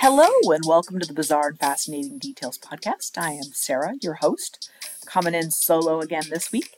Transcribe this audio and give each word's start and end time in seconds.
Hello, 0.00 0.28
and 0.54 0.62
welcome 0.64 1.00
to 1.00 1.06
the 1.06 1.12
Bizarre 1.12 1.48
and 1.48 1.58
Fascinating 1.58 2.18
Details 2.18 2.56
podcast. 2.56 3.18
I 3.18 3.32
am 3.32 3.50
Sarah, 3.52 3.94
your 4.00 4.14
host, 4.14 4.70
coming 5.06 5.34
in 5.34 5.50
solo 5.50 5.98
again 5.98 6.22
this 6.30 6.52
week. 6.52 6.70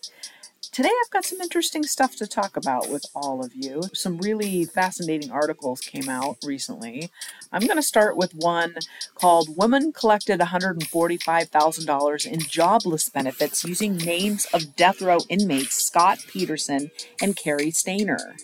Today, 0.72 0.88
I've 0.88 1.10
got 1.10 1.26
some 1.26 1.38
interesting 1.42 1.82
stuff 1.82 2.16
to 2.16 2.26
talk 2.26 2.56
about 2.56 2.88
with 2.88 3.04
all 3.14 3.44
of 3.44 3.54
you. 3.54 3.82
Some 3.92 4.16
really 4.18 4.64
fascinating 4.64 5.30
articles 5.30 5.80
came 5.80 6.08
out 6.08 6.38
recently. 6.42 7.10
I'm 7.52 7.66
going 7.66 7.76
to 7.76 7.82
start 7.82 8.16
with 8.16 8.34
one 8.34 8.76
called 9.14 9.54
Women 9.54 9.92
Collected 9.92 10.40
$145,000 10.40 12.26
in 12.26 12.40
Jobless 12.40 13.10
Benefits 13.10 13.64
Using 13.64 13.98
Names 13.98 14.46
of 14.54 14.76
Death 14.76 15.02
Row 15.02 15.18
Inmates 15.28 15.74
Scott 15.74 16.20
Peterson 16.26 16.90
and 17.20 17.36
Cary 17.36 17.70
Stayner. 17.70 18.40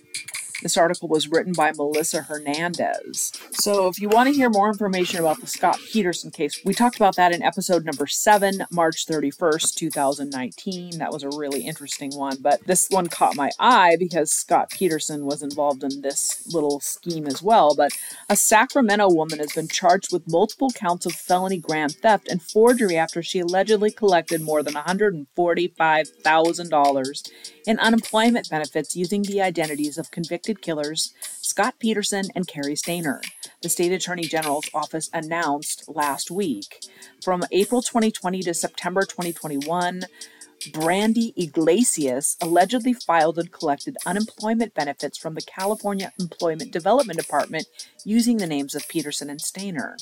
This 0.62 0.78
article 0.78 1.08
was 1.08 1.28
written 1.28 1.52
by 1.52 1.72
Melissa 1.72 2.22
Hernandez. 2.22 3.30
So, 3.52 3.88
if 3.88 4.00
you 4.00 4.08
want 4.08 4.30
to 4.30 4.34
hear 4.34 4.48
more 4.48 4.68
information 4.68 5.20
about 5.20 5.42
the 5.42 5.46
Scott 5.46 5.78
Peterson 5.92 6.30
case, 6.30 6.58
we 6.64 6.72
talked 6.72 6.96
about 6.96 7.16
that 7.16 7.32
in 7.32 7.42
episode 7.42 7.84
number 7.84 8.06
seven, 8.06 8.64
March 8.70 9.04
31st, 9.04 9.74
2019. 9.74 10.96
That 10.96 11.12
was 11.12 11.22
a 11.22 11.28
really 11.28 11.66
interesting 11.66 12.16
one, 12.16 12.38
but 12.40 12.66
this 12.66 12.88
one 12.88 13.08
caught 13.08 13.36
my 13.36 13.50
eye 13.60 13.96
because 13.98 14.32
Scott 14.32 14.70
Peterson 14.70 15.26
was 15.26 15.42
involved 15.42 15.84
in 15.84 16.00
this 16.00 16.50
little 16.54 16.80
scheme 16.80 17.26
as 17.26 17.42
well. 17.42 17.74
But 17.74 17.92
a 18.30 18.36
Sacramento 18.36 19.10
woman 19.10 19.40
has 19.40 19.52
been 19.52 19.68
charged 19.68 20.10
with 20.10 20.26
multiple 20.26 20.70
counts 20.70 21.04
of 21.04 21.12
felony 21.12 21.58
grand 21.58 21.96
theft 21.96 22.28
and 22.28 22.40
forgery 22.40 22.96
after 22.96 23.22
she 23.22 23.40
allegedly 23.40 23.90
collected 23.90 24.40
more 24.40 24.62
than 24.62 24.72
$145,000 24.72 27.30
in 27.66 27.78
unemployment 27.78 28.48
benefits 28.48 28.96
using 28.96 29.20
the 29.22 29.42
identities 29.42 29.98
of 29.98 30.10
convicted 30.10 30.45
killers 30.54 31.12
Scott 31.40 31.74
Peterson 31.78 32.24
and 32.34 32.46
Cary 32.46 32.74
Stayner, 32.74 33.20
The 33.62 33.68
state 33.68 33.92
attorney 33.92 34.24
general's 34.24 34.68
office 34.74 35.08
announced 35.12 35.88
last 35.88 36.30
week. 36.30 36.84
From 37.22 37.44
April 37.52 37.82
2020 37.82 38.42
to 38.42 38.54
September 38.54 39.02
2021, 39.02 40.04
Brandy 40.72 41.32
Iglesias 41.36 42.36
allegedly 42.40 42.92
filed 42.92 43.38
and 43.38 43.52
collected 43.52 43.96
unemployment 44.04 44.74
benefits 44.74 45.18
from 45.18 45.34
the 45.34 45.42
California 45.42 46.12
Employment 46.18 46.72
Development 46.72 47.18
Department 47.18 47.66
using 48.04 48.38
the 48.38 48.46
names 48.46 48.74
of 48.74 48.88
Peterson 48.88 49.30
and 49.30 49.40
Stainer. 49.40 49.96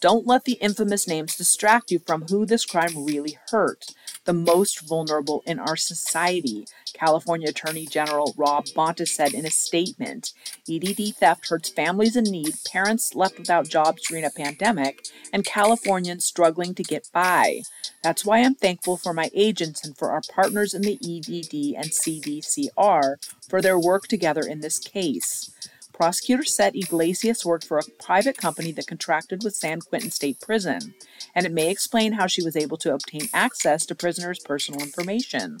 Don't 0.00 0.26
let 0.26 0.44
the 0.44 0.54
infamous 0.54 1.08
names 1.08 1.36
distract 1.36 1.90
you 1.90 1.98
from 1.98 2.22
who 2.28 2.44
this 2.44 2.66
crime 2.66 3.04
really 3.04 3.38
hurt 3.50 3.86
the 4.26 4.32
most 4.32 4.80
vulnerable 4.86 5.42
in 5.46 5.58
our 5.58 5.76
society, 5.76 6.66
California 6.92 7.48
Attorney 7.48 7.86
General 7.86 8.34
Rob 8.36 8.66
Bonta 8.66 9.06
said 9.06 9.32
in 9.32 9.46
a 9.46 9.50
statement. 9.50 10.32
EDD 10.68 11.16
theft 11.16 11.48
hurts 11.48 11.70
families 11.70 12.16
in 12.16 12.24
need, 12.24 12.54
parents 12.70 13.14
left 13.14 13.38
without 13.38 13.68
jobs 13.68 14.02
during 14.06 14.24
a 14.24 14.30
pandemic, 14.30 15.06
and 15.32 15.44
Californians 15.44 16.24
struggling 16.24 16.74
to 16.74 16.82
get 16.82 17.08
by. 17.12 17.60
That's 18.02 18.24
why 18.24 18.38
I'm 18.38 18.54
thankful 18.54 18.96
for 18.96 19.12
my 19.12 19.30
agents 19.34 19.84
and 19.84 19.96
for 19.96 20.10
our 20.10 20.22
partners 20.30 20.74
in 20.74 20.82
the 20.82 20.94
EDD 20.94 21.76
and 21.76 21.90
CDCR 21.90 23.16
for 23.48 23.62
their 23.62 23.78
work 23.78 24.08
together 24.08 24.42
in 24.42 24.60
this 24.60 24.78
case. 24.78 25.50
Prosecutors 25.96 26.54
said 26.54 26.76
Iglesias 26.76 27.44
worked 27.46 27.64
for 27.64 27.78
a 27.78 27.84
private 27.98 28.36
company 28.36 28.70
that 28.72 28.86
contracted 28.86 29.42
with 29.42 29.56
San 29.56 29.80
Quentin 29.80 30.10
State 30.10 30.42
Prison, 30.42 30.92
and 31.34 31.46
it 31.46 31.52
may 31.52 31.70
explain 31.70 32.12
how 32.12 32.26
she 32.26 32.42
was 32.42 32.54
able 32.54 32.76
to 32.76 32.92
obtain 32.92 33.30
access 33.32 33.86
to 33.86 33.94
prisoners' 33.94 34.38
personal 34.38 34.82
information. 34.82 35.56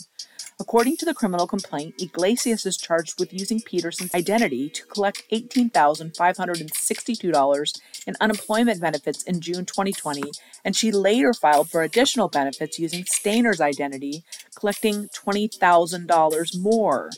According 0.60 0.98
to 0.98 1.06
the 1.06 1.14
criminal 1.14 1.46
complaint, 1.46 2.02
Iglesias 2.02 2.66
is 2.66 2.76
charged 2.76 3.18
with 3.18 3.32
using 3.32 3.62
Peterson's 3.62 4.14
identity 4.14 4.68
to 4.68 4.84
collect 4.84 5.24
$18,562 5.32 7.80
in 8.06 8.14
unemployment 8.20 8.80
benefits 8.80 9.22
in 9.22 9.40
June 9.40 9.64
2020, 9.64 10.22
and 10.66 10.76
she 10.76 10.92
later 10.92 11.32
filed 11.32 11.70
for 11.70 11.82
additional 11.82 12.28
benefits 12.28 12.78
using 12.78 13.06
Stayner's 13.06 13.62
identity, 13.62 14.22
collecting 14.54 15.08
$20,000 15.08 16.60
more. 16.60 17.08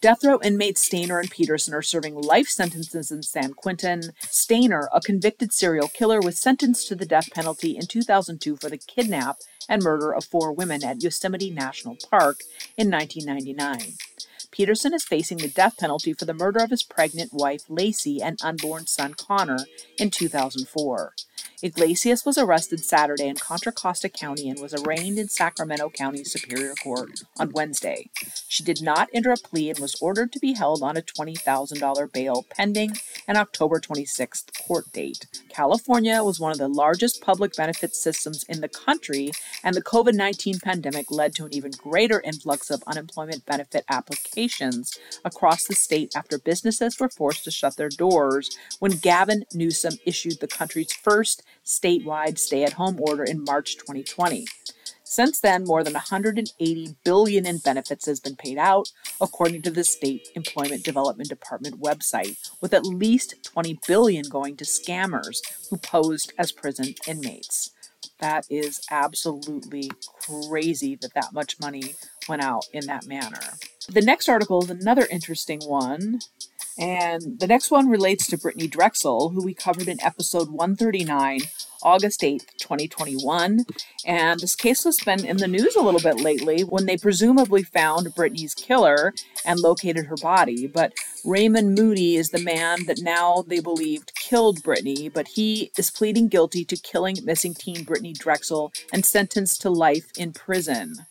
Death 0.00 0.22
row 0.22 0.38
inmates 0.44 0.88
Stayner 0.88 1.18
and 1.18 1.28
Peterson 1.28 1.74
are 1.74 1.82
serving 1.82 2.14
life 2.14 2.46
sentences 2.46 3.10
in 3.10 3.24
San 3.24 3.52
Quentin. 3.52 4.12
Stayner, 4.22 4.86
a 4.94 5.00
convicted 5.00 5.52
serial 5.52 5.88
killer, 5.88 6.20
was 6.20 6.38
sentenced 6.38 6.86
to 6.86 6.94
the 6.94 7.04
death 7.04 7.28
penalty 7.32 7.76
in 7.76 7.84
2002 7.86 8.56
for 8.58 8.70
the 8.70 8.78
kidnap 8.78 9.38
and 9.68 9.82
murder 9.82 10.14
of 10.14 10.24
four 10.24 10.52
women 10.52 10.84
at 10.84 11.02
Yosemite 11.02 11.50
National 11.50 11.96
Park 11.96 12.42
in 12.76 12.88
1999. 12.92 13.94
Peterson 14.52 14.94
is 14.94 15.04
facing 15.04 15.38
the 15.38 15.48
death 15.48 15.76
penalty 15.76 16.12
for 16.12 16.26
the 16.26 16.32
murder 16.32 16.60
of 16.60 16.70
his 16.70 16.84
pregnant 16.84 17.32
wife 17.32 17.66
Laci, 17.66 18.20
and 18.22 18.38
unborn 18.40 18.86
son 18.86 19.14
Connor 19.14 19.66
in 19.98 20.12
2004. 20.12 21.14
Iglesias 21.62 22.24
was 22.24 22.38
arrested 22.38 22.84
Saturday 22.84 23.26
in 23.26 23.36
Contra 23.36 23.72
Costa 23.72 24.08
County 24.08 24.48
and 24.48 24.60
was 24.60 24.74
arraigned 24.74 25.18
in 25.18 25.28
Sacramento 25.28 25.90
County 25.90 26.24
Superior 26.24 26.74
Court 26.74 27.22
on 27.38 27.52
Wednesday. 27.52 28.10
She 28.48 28.62
did 28.62 28.82
not 28.82 29.08
enter 29.12 29.32
a 29.32 29.36
plea 29.36 29.70
and 29.70 29.78
was 29.78 30.00
ordered 30.00 30.32
to 30.32 30.38
be 30.38 30.54
held 30.54 30.82
on 30.82 30.96
a 30.96 31.02
$20,000 31.02 32.12
bail 32.12 32.46
pending 32.50 32.92
an 33.26 33.36
October 33.36 33.80
26th 33.80 34.50
court 34.66 34.92
date. 34.92 35.26
California 35.48 36.22
was 36.22 36.38
one 36.40 36.52
of 36.52 36.58
the 36.58 36.68
largest 36.68 37.20
public 37.20 37.54
benefit 37.56 37.94
systems 37.94 38.44
in 38.44 38.60
the 38.60 38.68
country, 38.68 39.30
and 39.64 39.74
the 39.74 39.82
COVID 39.82 40.14
19 40.14 40.60
pandemic 40.60 41.10
led 41.10 41.34
to 41.34 41.44
an 41.44 41.54
even 41.54 41.72
greater 41.72 42.20
influx 42.20 42.70
of 42.70 42.82
unemployment 42.86 43.44
benefit 43.44 43.84
applications 43.88 44.98
across 45.24 45.64
the 45.64 45.74
state 45.74 46.12
after 46.14 46.38
businesses 46.38 46.98
were 46.98 47.08
forced 47.08 47.44
to 47.44 47.50
shut 47.50 47.76
their 47.76 47.88
doors 47.88 48.56
when 48.78 48.92
Gavin 48.92 49.44
Newsom 49.52 49.98
issued 50.06 50.40
the 50.40 50.46
country's 50.46 50.92
first 50.92 51.27
statewide 51.64 52.38
stay-at-home 52.38 52.98
order 53.00 53.24
in 53.24 53.44
March 53.44 53.76
2020. 53.76 54.46
Since 55.04 55.40
then, 55.40 55.64
more 55.64 55.82
than 55.82 55.94
180 55.94 56.96
billion 57.02 57.46
in 57.46 57.58
benefits 57.58 58.04
has 58.04 58.20
been 58.20 58.36
paid 58.36 58.58
out, 58.58 58.92
according 59.20 59.62
to 59.62 59.70
the 59.70 59.82
State 59.82 60.28
Employment 60.34 60.84
Development 60.84 61.28
Department 61.28 61.80
website, 61.80 62.36
with 62.60 62.74
at 62.74 62.84
least 62.84 63.42
20 63.42 63.78
billion 63.86 64.28
going 64.28 64.56
to 64.58 64.64
scammers 64.64 65.38
who 65.70 65.78
posed 65.78 66.34
as 66.38 66.52
prison 66.52 66.94
inmates. 67.06 67.70
That 68.20 68.46
is 68.50 68.84
absolutely 68.90 69.90
crazy 70.20 70.96
that 70.96 71.14
that 71.14 71.32
much 71.32 71.58
money 71.58 71.94
went 72.28 72.42
out 72.42 72.66
in 72.72 72.86
that 72.86 73.06
manner. 73.06 73.40
The 73.88 74.02
next 74.02 74.28
article 74.28 74.62
is 74.62 74.70
another 74.70 75.06
interesting 75.10 75.60
one 75.60 76.20
and 76.78 77.40
the 77.40 77.46
next 77.46 77.70
one 77.70 77.88
relates 77.88 78.26
to 78.28 78.38
Brittanee 78.38 78.70
Drexel, 78.70 79.30
who 79.30 79.44
we 79.44 79.52
covered 79.52 79.88
in 79.88 80.00
episode 80.00 80.50
139, 80.50 81.40
August 81.82 82.20
8th, 82.20 82.46
2021. 82.58 83.64
And 84.06 84.40
this 84.40 84.54
case 84.54 84.84
has 84.84 85.00
been 85.00 85.24
in 85.24 85.38
the 85.38 85.48
news 85.48 85.74
a 85.74 85.82
little 85.82 86.00
bit 86.00 86.20
lately 86.20 86.62
when 86.62 86.86
they 86.86 86.96
presumably 86.96 87.64
found 87.64 88.14
Brittanee's 88.14 88.54
killer 88.54 89.12
and 89.44 89.58
located 89.58 90.06
her 90.06 90.16
body. 90.16 90.68
But 90.68 90.92
Raymond 91.24 91.74
Moody 91.74 92.14
is 92.14 92.28
the 92.28 92.38
man 92.38 92.86
that 92.86 93.00
now 93.02 93.42
they 93.46 93.60
believed 93.60 94.14
killed 94.14 94.62
Brittany, 94.62 95.08
but 95.08 95.28
he 95.28 95.72
is 95.76 95.90
pleading 95.90 96.28
guilty 96.28 96.64
to 96.64 96.76
killing 96.76 97.16
missing 97.24 97.54
teen 97.54 97.84
Brittanee 97.84 98.16
Drexel 98.16 98.72
and 98.92 99.04
sentenced 99.04 99.60
to 99.62 99.70
life 99.70 100.10
in 100.16 100.32
prison. 100.32 101.06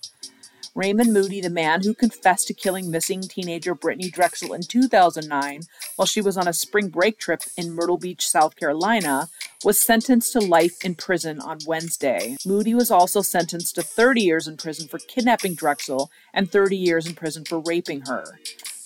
Raymond 0.78 1.12
Moody, 1.12 1.42
the 1.42 1.50
man 1.50 1.82
who 1.82 1.96
confessed 1.96 2.46
to 2.48 2.54
killing 2.54 2.92
missing 2.92 3.22
teenager 3.22 3.74
Brittanee 3.74 4.12
Drexel 4.12 4.54
in 4.54 4.62
2009 4.62 5.62
while 5.96 6.06
she 6.06 6.22
was 6.22 6.38
on 6.38 6.48
a 6.48 6.54
spring 6.54 6.90
break 6.90 7.18
trip 7.18 7.42
in 7.58 7.74
Myrtle 7.74 7.98
Beach, 7.98 8.28
South 8.28 8.56
Carolina, 8.56 9.28
was 9.64 9.82
sentenced 9.82 10.34
to 10.34 10.40
life 10.40 10.86
in 10.86 10.94
prison 10.94 11.42
on 11.42 11.57
Wednesday. 11.66 12.38
Moody 12.46 12.75
was 12.75 12.92
also 12.92 13.24
sentenced 13.24 13.74
to 13.74 13.81
30 13.81 14.22
years 14.22 14.48
in 14.48 14.56
prison 14.56 14.88
for 14.88 15.00
kidnapping 15.00 15.56
Drexel 15.56 16.12
and 16.31 16.51
30 16.51 16.78
years 16.78 17.07
in 17.07 17.16
prison 17.16 17.44
for 17.44 17.60
raping 17.66 18.01
her. 18.01 18.38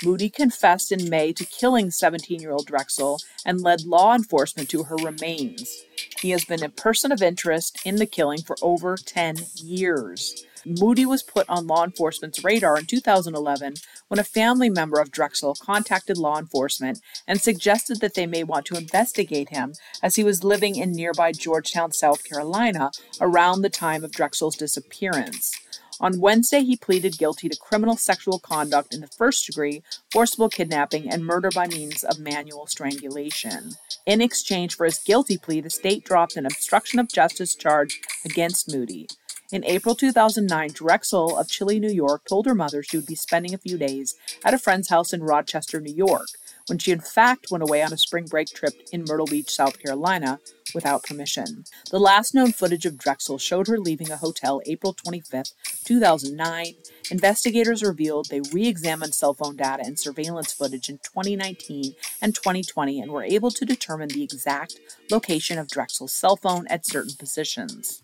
Moody 0.02 0.30
confessed 0.30 0.94
in 0.94 1.10
May 1.10 1.34
to 1.34 1.46
killing 1.46 1.92
17 1.92 2.40
year 2.40 2.52
old 2.52 2.68
Drexel 2.68 3.20
and 3.46 3.60
led 3.60 3.84
law 3.84 4.16
enforcement 4.16 4.70
to 4.70 4.84
her 4.84 4.96
remains. 4.96 5.84
He 6.22 6.30
has 6.30 6.46
been 6.46 6.64
a 6.64 6.70
person 6.70 7.12
of 7.12 7.22
interest 7.22 7.82
in 7.84 7.98
the 7.98 8.06
killing 8.06 8.40
for 8.40 8.56
over 8.62 8.96
10 8.96 9.36
years. 9.56 10.46
Moody 10.66 11.06
was 11.06 11.24
put 11.24 11.50
on 11.50 11.68
law 11.68 11.84
enforcement's 11.84 12.44
radar 12.44 12.78
in 12.78 12.86
2011 12.86 13.76
when 14.08 14.20
a 14.20 14.24
family 14.24 14.70
member 14.70 15.00
of 15.00 15.12
Drexel 15.12 15.56
contacted 15.56 16.18
law 16.18 16.38
enforcement 16.38 17.00
and 17.28 17.42
suggested 17.42 18.00
that 18.02 18.14
they 18.14 18.28
may 18.28 18.44
want 18.44 18.66
to 18.68 18.78
investigate 18.78 19.50
him 19.50 19.74
as 20.04 20.16
he 20.16 20.24
was 20.24 20.44
living 20.44 20.76
in 20.76 20.92
nearby 20.92 21.32
Georgetown, 21.32 21.92
South 21.92 22.24
Carolina 22.24 22.92
around 23.20 23.62
the 23.62 23.70
time 23.70 24.04
of 24.04 24.12
Drexel's 24.12 24.56
disappearance. 24.56 25.54
On 26.02 26.20
Wednesday, 26.20 26.64
he 26.64 26.76
pleaded 26.76 27.20
guilty 27.20 27.48
to 27.48 27.56
criminal 27.56 27.96
sexual 27.96 28.40
conduct 28.40 28.92
in 28.92 29.02
the 29.02 29.08
first 29.08 29.46
degree, 29.46 29.84
forcible 30.12 30.50
kidnapping, 30.50 31.08
and 31.08 31.24
murder 31.24 31.52
by 31.54 31.68
means 31.68 32.04
of 32.04 32.18
manual 32.18 32.66
strangulation. 32.66 33.74
In 34.08 34.20
exchange 34.20 34.76
for 34.76 34.86
his 34.86 34.98
guilty 34.98 35.38
plea, 35.38 35.62
the 35.62 35.70
state 35.70 36.04
dropped 36.04 36.36
an 36.38 36.48
obstruction 36.48 36.98
of 36.98 37.08
justice 37.08 37.54
charge 37.54 38.02
against 38.26 38.72
Moody. 38.72 39.08
In 39.52 39.66
April 39.66 39.96
2009, 39.96 40.70
Drexel 40.72 41.38
of 41.38 41.50
Chili, 41.50 41.78
New 41.78 41.92
York, 41.92 42.24
told 42.24 42.46
her 42.46 42.56
mother 42.56 42.82
she 42.82 42.96
would 42.96 43.06
be 43.06 43.16
spending 43.16 43.54
a 43.54 43.58
few 43.58 43.78
days 43.78 44.16
at 44.46 44.54
a 44.54 44.58
friend's 44.58 44.88
house 44.88 45.12
in 45.12 45.24
Rochester, 45.24 45.82
New 45.82 45.94
York. 45.94 46.30
when 46.68 46.78
she 46.78 46.92
in 46.92 47.02
fact 47.02 47.52
went 47.52 47.64
away 47.64 47.82
on 47.82 47.92
a 47.92 47.98
spring 47.98 48.24
break 48.24 48.48
trip 48.48 48.74
in 48.94 49.04
Myrtle 49.04 49.26
Beach, 49.26 49.50
South 49.50 49.78
Carolina, 49.80 50.40
without 50.74 51.04
permission. 51.04 51.66
The 51.90 52.00
last 52.00 52.34
known 52.34 52.54
footage 52.54 52.86
of 52.86 52.98
Drexel 52.98 53.40
showed 53.40 53.68
her 53.68 53.78
leaving 53.78 54.10
a 54.10 54.16
hotel 54.16 54.62
April 54.66 54.94
25, 54.94 55.48
2009. 55.84 56.76
Investigators 57.10 57.84
revealed 57.84 58.30
they 58.30 58.40
re 58.54 58.68
examined 58.68 59.16
cell 59.16 59.34
phone 59.34 59.58
data 59.58 59.84
and 59.86 60.00
surveillance 60.00 60.54
footage 60.54 60.88
in 60.88 61.00
2019 61.00 61.96
and 62.22 62.36
2020 62.36 63.02
and 63.02 63.12
were 63.12 63.24
able 63.24 63.52
to 63.52 63.66
determine 63.66 64.10
the 64.10 64.24
exact 64.24 64.80
location 65.10 65.58
of 65.58 65.68
Drexel's 65.68 66.14
cell 66.14 66.38
phone 66.38 66.68
at 66.68 66.88
certain 66.88 67.16
positions. 67.20 68.02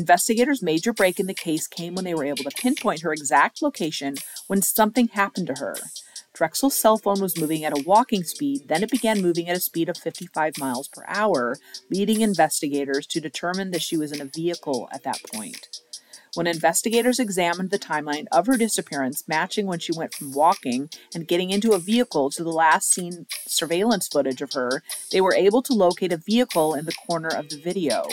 Investigators' 0.00 0.62
major 0.62 0.94
break 0.94 1.20
in 1.20 1.26
the 1.26 1.34
case 1.34 1.66
came 1.66 1.94
when 1.94 2.06
they 2.06 2.14
were 2.14 2.24
able 2.24 2.42
to 2.42 2.50
pinpoint 2.50 3.02
her 3.02 3.12
exact 3.12 3.60
location 3.60 4.14
when 4.46 4.62
something 4.62 5.08
happened 5.08 5.48
to 5.48 5.60
her. 5.60 5.76
Drexel's 6.32 6.74
cell 6.74 6.96
phone 6.96 7.20
was 7.20 7.38
moving 7.38 7.66
at 7.66 7.76
a 7.76 7.84
walking 7.84 8.24
speed, 8.24 8.62
then 8.68 8.82
it 8.82 8.90
began 8.90 9.20
moving 9.20 9.46
at 9.46 9.58
a 9.58 9.60
speed 9.60 9.90
of 9.90 9.98
55 9.98 10.56
miles 10.56 10.88
per 10.88 11.04
hour, 11.06 11.58
leading 11.90 12.22
investigators 12.22 13.06
to 13.08 13.20
determine 13.20 13.72
that 13.72 13.82
she 13.82 13.98
was 13.98 14.10
in 14.10 14.22
a 14.22 14.24
vehicle 14.24 14.88
at 14.90 15.02
that 15.02 15.20
point. 15.34 15.68
When 16.34 16.46
investigators 16.46 17.18
examined 17.18 17.68
the 17.68 17.78
timeline 17.78 18.26
of 18.32 18.46
her 18.46 18.56
disappearance, 18.56 19.28
matching 19.28 19.66
when 19.66 19.80
she 19.80 19.92
went 19.92 20.14
from 20.14 20.32
walking 20.32 20.88
and 21.14 21.28
getting 21.28 21.50
into 21.50 21.72
a 21.72 21.78
vehicle 21.78 22.30
to 22.30 22.42
the 22.42 22.52
last 22.52 22.90
seen 22.90 23.26
surveillance 23.46 24.08
footage 24.08 24.40
of 24.40 24.54
her, 24.54 24.82
they 25.12 25.20
were 25.20 25.34
able 25.34 25.60
to 25.60 25.74
locate 25.74 26.12
a 26.12 26.16
vehicle 26.16 26.72
in 26.72 26.86
the 26.86 26.96
corner 27.06 27.28
of 27.28 27.50
the 27.50 27.60
video. 27.60 28.06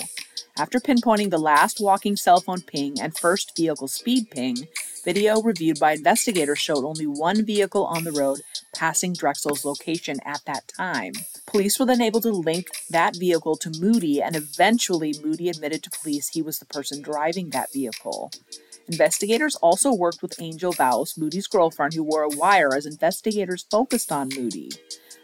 After 0.59 0.79
pinpointing 0.79 1.29
the 1.29 1.37
last 1.37 1.79
walking 1.79 2.15
cell 2.15 2.39
phone 2.39 2.61
ping 2.61 2.99
and 2.99 3.15
first 3.15 3.55
vehicle 3.55 3.87
speed 3.87 4.31
ping, 4.31 4.67
video 5.05 5.39
reviewed 5.39 5.79
by 5.79 5.93
investigators 5.93 6.57
showed 6.57 6.83
only 6.83 7.05
one 7.05 7.45
vehicle 7.45 7.85
on 7.85 8.03
the 8.03 8.11
road 8.11 8.41
passing 8.75 9.13
Drexel's 9.13 9.63
location 9.63 10.17
at 10.25 10.41
that 10.47 10.67
time. 10.67 11.13
Police 11.45 11.79
were 11.79 11.85
then 11.85 12.01
able 12.01 12.21
to 12.21 12.31
link 12.31 12.69
that 12.89 13.15
vehicle 13.15 13.55
to 13.57 13.71
Moody, 13.79 14.19
and 14.19 14.35
eventually 14.35 15.13
Moody 15.23 15.49
admitted 15.49 15.83
to 15.83 15.91
police 15.91 16.29
he 16.29 16.41
was 16.41 16.57
the 16.57 16.65
person 16.65 17.03
driving 17.03 17.51
that 17.51 17.71
vehicle. 17.71 18.31
Investigators 18.87 19.55
also 19.57 19.93
worked 19.93 20.23
with 20.23 20.41
Angel 20.41 20.73
Vause, 20.73 21.19
Moody's 21.19 21.47
girlfriend, 21.47 21.93
who 21.93 22.03
wore 22.03 22.23
a 22.23 22.35
wire 22.35 22.73
as 22.75 22.87
investigators 22.87 23.65
focused 23.69 24.11
on 24.11 24.29
Moody. 24.29 24.71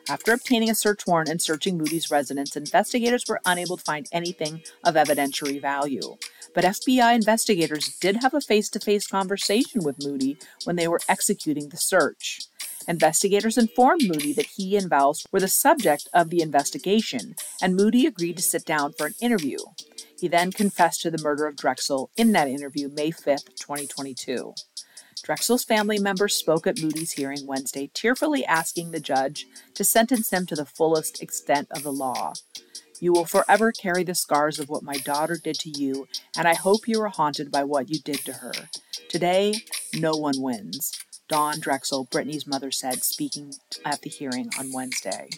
After 0.10 0.34
obtaining 0.34 0.70
a 0.70 0.76
search 0.76 1.08
warrant 1.08 1.30
and 1.30 1.42
searching 1.42 1.78
Moody's 1.78 2.12
residence, 2.12 2.58
investigators 2.58 3.24
were 3.28 3.40
unable 3.46 3.78
to 3.78 3.84
find 3.84 4.08
anything 4.12 4.62
of 4.84 4.96
evidentiary 4.96 5.62
value. 5.62 6.18
But 6.54 6.66
FBI 6.66 7.16
investigators 7.16 7.98
did 8.02 8.18
have 8.18 8.34
a 8.34 8.42
face 8.42 8.70
to 8.72 8.80
face 8.80 9.08
conversation 9.08 9.82
with 9.84 10.04
Moody 10.04 10.38
when 10.66 10.76
they 10.76 10.90
were 10.90 11.00
executing 11.08 11.70
the 11.70 11.78
search. 11.78 12.42
Investigators 12.86 13.58
informed 13.58 14.02
Moody 14.06 14.34
that 14.34 14.48
he 14.58 14.76
and 14.76 14.90
Vause 14.90 15.26
were 15.32 15.40
the 15.40 15.48
subject 15.48 16.10
of 16.14 16.30
the 16.30 16.42
investigation, 16.42 17.36
and 17.62 17.76
Moody 17.76 18.06
agreed 18.06 18.36
to 18.36 18.44
sit 18.44 18.66
down 18.66 18.92
for 18.92 19.08
an 19.08 19.16
interview. 19.22 19.58
He 20.20 20.28
then 20.28 20.52
confessed 20.52 21.02
to 21.02 21.12
the 21.12 21.24
murder 21.24 21.48
of 21.48 21.56
Drexel 21.56 22.10
in 22.18 22.34
that 22.34 22.50
interview, 22.50 22.90
May 22.90 23.12
5, 23.12 23.46
2022. 23.56 24.54
Drexel's 25.24 25.64
family 25.64 26.00
members 26.00 26.36
spoke 26.36 26.68
at 26.68 26.82
Moody's 26.82 27.14
hearing 27.14 27.48
Wednesday, 27.48 27.90
tearfully 27.94 28.46
asking 28.46 28.92
the 28.92 29.00
judge 29.00 29.48
to 29.74 29.84
sentence 29.84 30.32
him 30.32 30.46
to 30.48 30.56
the 30.56 30.66
fullest 30.66 31.22
extent 31.24 31.70
of 31.72 31.84
the 31.84 31.94
law. 31.94 32.34
You 33.00 33.14
will 33.14 33.26
forever 33.26 33.72
carry 33.72 34.04
the 34.04 34.16
scars 34.16 34.60
of 34.60 34.68
what 34.70 34.84
my 34.84 34.98
daughter 34.98 35.40
did 35.42 35.56
to 35.60 35.70
you, 35.70 36.08
and 36.38 36.48
I 36.48 36.56
hope 36.56 36.88
you 36.88 37.02
are 37.02 37.08
haunted 37.08 37.52
by 37.52 37.64
what 37.64 37.90
you 37.90 38.00
did 38.00 38.20
to 38.26 38.34
her. 38.34 38.54
Today, 39.10 39.56
no 39.94 40.12
one 40.12 40.42
wins. 40.42 40.92
Dawn 41.30 41.60
Drexel, 41.60 42.06
Brittanee's 42.12 42.46
mother 42.46 42.72
said, 42.72 43.04
speaking 43.04 43.54
at 43.86 44.02
the 44.02 44.10
hearing 44.10 44.50
on 44.60 44.74
Wednesday. 44.74 45.30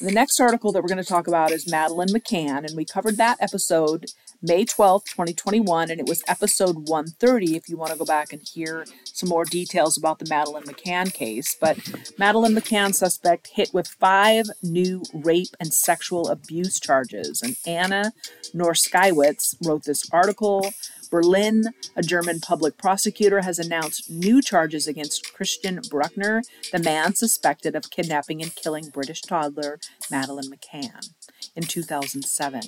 The 0.00 0.12
next 0.12 0.40
article 0.40 0.72
that 0.72 0.82
we're 0.82 0.88
going 0.88 1.02
to 1.02 1.04
talk 1.04 1.26
about 1.26 1.52
is 1.52 1.70
Madeleine 1.70 2.08
McCann, 2.08 2.66
and 2.66 2.76
we 2.76 2.84
covered 2.84 3.16
that 3.16 3.38
episode 3.40 4.06
May 4.42 4.64
12th, 4.64 5.04
2021, 5.04 5.90
and 5.90 6.00
it 6.00 6.06
was 6.06 6.22
episode 6.26 6.88
130 6.88 7.56
if 7.56 7.68
you 7.68 7.76
want 7.76 7.92
to 7.92 7.98
go 7.98 8.06
back 8.06 8.32
and 8.32 8.40
hear 8.40 8.86
some 9.04 9.28
more 9.28 9.44
details 9.44 9.98
about 9.98 10.18
the 10.18 10.26
Madeleine 10.30 10.64
McCann 10.64 11.12
case. 11.12 11.54
But 11.60 11.78
Madeleine 12.18 12.54
McCann 12.54 12.94
suspect 12.94 13.48
hit 13.48 13.74
with 13.74 13.86
five 13.86 14.46
new 14.62 15.02
rape 15.12 15.54
and 15.60 15.74
sexual 15.74 16.28
abuse 16.28 16.80
charges. 16.80 17.42
And 17.42 17.56
Anna 17.66 18.12
Norskywitz 18.54 19.56
wrote 19.66 19.84
this 19.84 20.08
article. 20.10 20.72
Berlin, 21.10 21.64
a 21.96 22.02
German 22.02 22.40
public 22.40 22.78
prosecutor, 22.78 23.42
has 23.42 23.58
announced 23.58 24.08
new 24.08 24.40
charges 24.40 24.86
against 24.86 25.34
Christian 25.34 25.80
Bruckner, 25.90 26.42
the 26.72 26.78
man 26.78 27.14
suspected 27.14 27.74
of 27.74 27.90
kidnapping 27.90 28.40
and 28.40 28.54
killing 28.54 28.88
British 28.90 29.20
toddler 29.20 29.80
Madeleine 30.10 30.50
McCann 30.50 31.10
in 31.54 31.64
2007. 31.64 32.60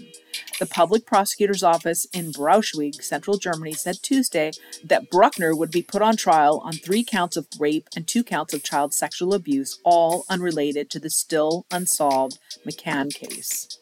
The 0.59 0.67
public 0.67 1.07
prosecutor's 1.07 1.63
office 1.63 2.07
in 2.13 2.33
Braunschweig, 2.33 3.03
central 3.03 3.39
Germany, 3.39 3.73
said 3.73 3.97
Tuesday 4.03 4.53
that 4.85 5.11
Bruckner 5.11 5.55
would 5.55 5.71
be 5.71 5.83
put 5.83 6.03
on 6.03 6.17
trial 6.17 6.61
on 6.65 6.75
three 6.75 7.05
counts 7.05 7.37
of 7.37 7.47
rape 7.59 7.89
and 7.97 8.07
two 8.07 8.25
counts 8.25 8.55
of 8.55 8.63
child 8.63 8.95
sexual 8.95 9.35
abuse, 9.35 9.79
all 9.85 10.25
unrelated 10.29 10.91
to 10.91 10.99
the 10.99 11.11
still 11.11 11.67
unsolved 11.71 12.39
McCann 12.67 13.13
case. 13.13 13.79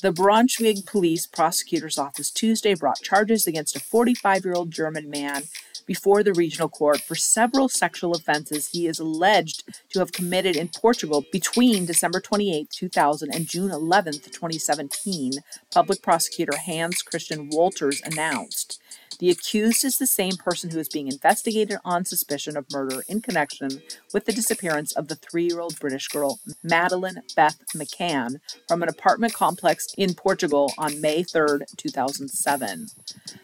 The 0.00 0.12
Braunschweig 0.12 0.86
Police 0.86 1.26
Prosecutor's 1.26 1.98
Office 1.98 2.30
Tuesday 2.30 2.74
brought 2.74 3.02
charges 3.02 3.48
against 3.48 3.74
a 3.74 3.80
45 3.80 4.44
year 4.44 4.54
old 4.54 4.70
German 4.70 5.10
man 5.10 5.42
before 5.88 6.22
the 6.22 6.34
regional 6.34 6.68
court 6.68 7.00
for 7.00 7.16
several 7.16 7.68
sexual 7.68 8.14
offenses 8.14 8.68
he 8.68 8.86
is 8.86 9.00
alleged 9.00 9.64
to 9.88 9.98
have 9.98 10.12
committed 10.12 10.54
in 10.54 10.68
Portugal 10.68 11.24
between 11.32 11.86
December 11.86 12.20
28, 12.20 12.70
2000 12.70 13.34
and 13.34 13.48
June 13.48 13.72
11, 13.72 14.12
2017, 14.12 15.32
public 15.72 16.02
prosecutor 16.02 16.56
Hans 16.56 17.02
Christian 17.02 17.50
Wolters 17.50 18.00
announced. 18.04 18.80
The 19.18 19.30
accused 19.30 19.84
is 19.84 19.98
the 19.98 20.06
same 20.06 20.36
person 20.36 20.70
who 20.70 20.78
is 20.78 20.88
being 20.88 21.08
investigated 21.08 21.78
on 21.84 22.04
suspicion 22.04 22.56
of 22.56 22.70
murder 22.72 23.02
in 23.08 23.20
connection 23.20 23.82
with 24.14 24.26
the 24.26 24.32
disappearance 24.32 24.92
of 24.92 25.08
the 25.08 25.16
three 25.16 25.46
year 25.46 25.60
old 25.60 25.78
British 25.80 26.06
girl 26.08 26.38
Madeleine 26.62 27.22
Beth 27.34 27.58
McCann 27.74 28.36
from 28.68 28.82
an 28.82 28.88
apartment 28.88 29.34
complex 29.34 29.88
in 29.96 30.14
Portugal 30.14 30.72
on 30.78 31.00
May 31.00 31.24
3, 31.24 31.60
2007. 31.76 32.86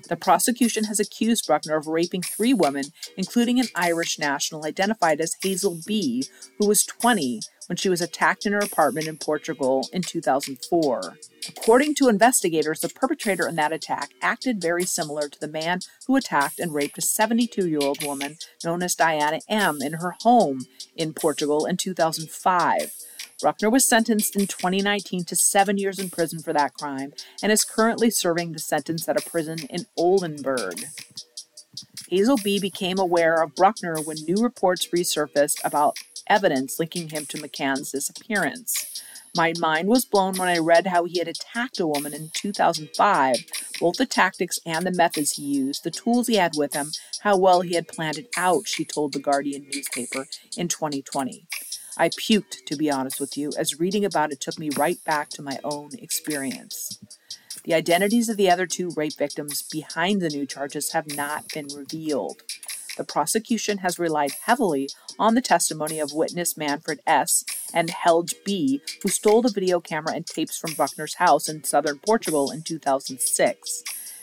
The 0.09 0.17
prosecution 0.17 0.85
has 0.85 1.01
accused 1.01 1.47
Bruckner 1.47 1.77
of 1.77 1.89
raping 1.89 2.23
three 2.23 2.55
women, 2.55 2.85
including 3.17 3.59
an 3.59 3.67
Irish 3.75 4.19
national 4.19 4.65
identified 4.65 5.21
as 5.21 5.37
Hazel 5.43 5.79
B., 5.87 6.29
who 6.59 6.69
was 6.69 6.85
20 6.85 7.41
when 7.67 7.77
she 7.77 7.89
was 7.89 8.01
attacked 8.01 8.47
in 8.47 8.53
her 8.53 8.59
apartment 8.59 9.07
in 9.07 9.17
Portugal 9.17 9.89
in 9.93 10.03
2004. 10.03 11.19
According 11.49 11.95
to 11.97 12.09
investigators, 12.09 12.81
the 12.81 12.89
perpetrator 12.89 13.47
in 13.49 13.57
that 13.57 13.73
attack 13.73 14.11
acted 14.23 14.61
very 14.61 14.85
similar 14.85 15.29
to 15.29 15.41
the 15.41 15.49
man 15.49 15.81
who 16.07 16.17
attacked 16.17 16.59
and 16.59 16.75
raped 16.75 16.99
a 16.99 17.03
72 17.03 17.69
year 17.69 17.81
old 17.83 18.05
woman 18.05 18.37
known 18.65 18.83
as 18.83 18.95
Diana 18.95 19.41
M. 19.49 19.81
in 19.83 19.95
her 19.95 20.17
home 20.21 20.67
in 20.97 21.15
Portugal 21.15 21.67
in 21.67 21.77
2005. 21.77 22.93
Bruckner 23.41 23.69
was 23.69 23.89
sentenced 23.89 24.37
in 24.37 24.47
2019 24.47 25.25
to 25.25 25.37
seven 25.37 25.77
years 25.77 25.99
in 25.99 26.09
prison 26.09 26.41
for 26.41 26.53
that 26.53 26.75
crime 26.75 27.13
and 27.43 27.51
is 27.51 27.65
currently 27.65 28.11
serving 28.11 28.53
the 28.53 28.59
sentence 28.59 29.09
at 29.09 29.21
a 29.21 29.31
prison 29.31 29.59
in 29.71 29.87
Oldenburg. 29.97 30.85
Hazel 32.09 32.39
B. 32.43 32.61
became 32.61 32.99
aware 32.99 33.43
of 33.43 33.55
Bruckner 33.55 33.97
when 34.01 34.17
new 34.27 34.43
reports 34.43 34.89
resurfaced 34.95 35.59
about 35.65 35.97
evidence 36.27 36.79
linking 36.79 37.09
him 37.09 37.27
to 37.27 37.39
McCann's 37.39 37.93
disappearance. 37.93 39.03
My 39.37 39.53
mind 39.59 39.89
was 39.89 40.05
blown 40.05 40.37
when 40.37 40.49
I 40.49 40.59
read 40.59 40.87
how 40.87 41.05
he 41.05 41.19
had 41.19 41.27
attacked 41.27 41.81
a 41.81 41.87
woman 41.87 42.15
in 42.15 42.31
2005, 42.35 43.37
both 43.81 43.97
the 43.97 44.07
tactics 44.07 44.61
and 44.65 44.87
the 44.87 44.93
methods 44.93 45.33
he 45.33 45.43
used, 45.43 45.83
the 45.83 45.91
tools 45.91 46.29
he 46.29 46.37
had 46.37 46.53
with 46.57 46.73
him, 46.73 46.93
how 47.21 47.37
well 47.37 47.63
he 47.63 47.75
had 47.75 47.89
planned 47.89 48.19
it 48.19 48.29
out, 48.37 48.69
she 48.69 48.85
told 48.85 49.13
the 49.13 49.19
Guardian 49.19 49.67
newspaper 49.73 50.27
in 50.57 50.69
2020. 50.69 51.47
I 51.97 52.11
puked, 52.11 52.65
to 52.67 52.77
be 52.77 52.91
honest 52.91 53.19
with 53.19 53.37
you, 53.37 53.51
as 53.59 53.81
reading 53.81 54.05
about 54.05 54.33
it 54.33 54.41
took 54.41 54.59
me 54.59 54.71
right 54.77 55.03
back 55.05 55.31
to 55.31 55.43
my 55.43 55.59
own 55.65 55.91
experience. 55.99 56.99
The 57.65 57.75
identities 57.75 58.29
of 58.29 58.37
the 58.37 58.51
other 58.51 58.67
two 58.67 58.91
rape 58.97 59.17
victims 59.17 59.63
behind 59.63 60.21
the 60.21 60.29
new 60.29 60.47
charges 60.47 60.93
have 60.93 61.17
not 61.17 61.49
been 61.53 61.69
revealed. 61.75 62.43
The 62.97 63.05
prosecution 63.05 63.79
has 63.79 63.99
relied 63.99 64.33
heavily 64.45 64.91
on 65.19 65.35
the 65.35 65.41
testimony 65.41 65.99
of 65.99 66.13
witness 66.13 66.57
Manfred 66.57 67.01
S. 67.07 67.45
and 67.73 67.91
Helge 67.91 68.35
B., 68.45 68.81
who 69.03 69.09
stole 69.09 69.43
the 69.43 69.53
video 69.53 69.81
camera 69.81 70.15
and 70.15 70.27
tapes 70.27 70.59
from 70.59 70.75
Bruckner's 70.75 71.15
house 71.15 71.49
in 71.49 71.65
southern 71.65 71.99
Portugal 71.99 72.51
in 72.51 72.63
2006. 72.63 73.83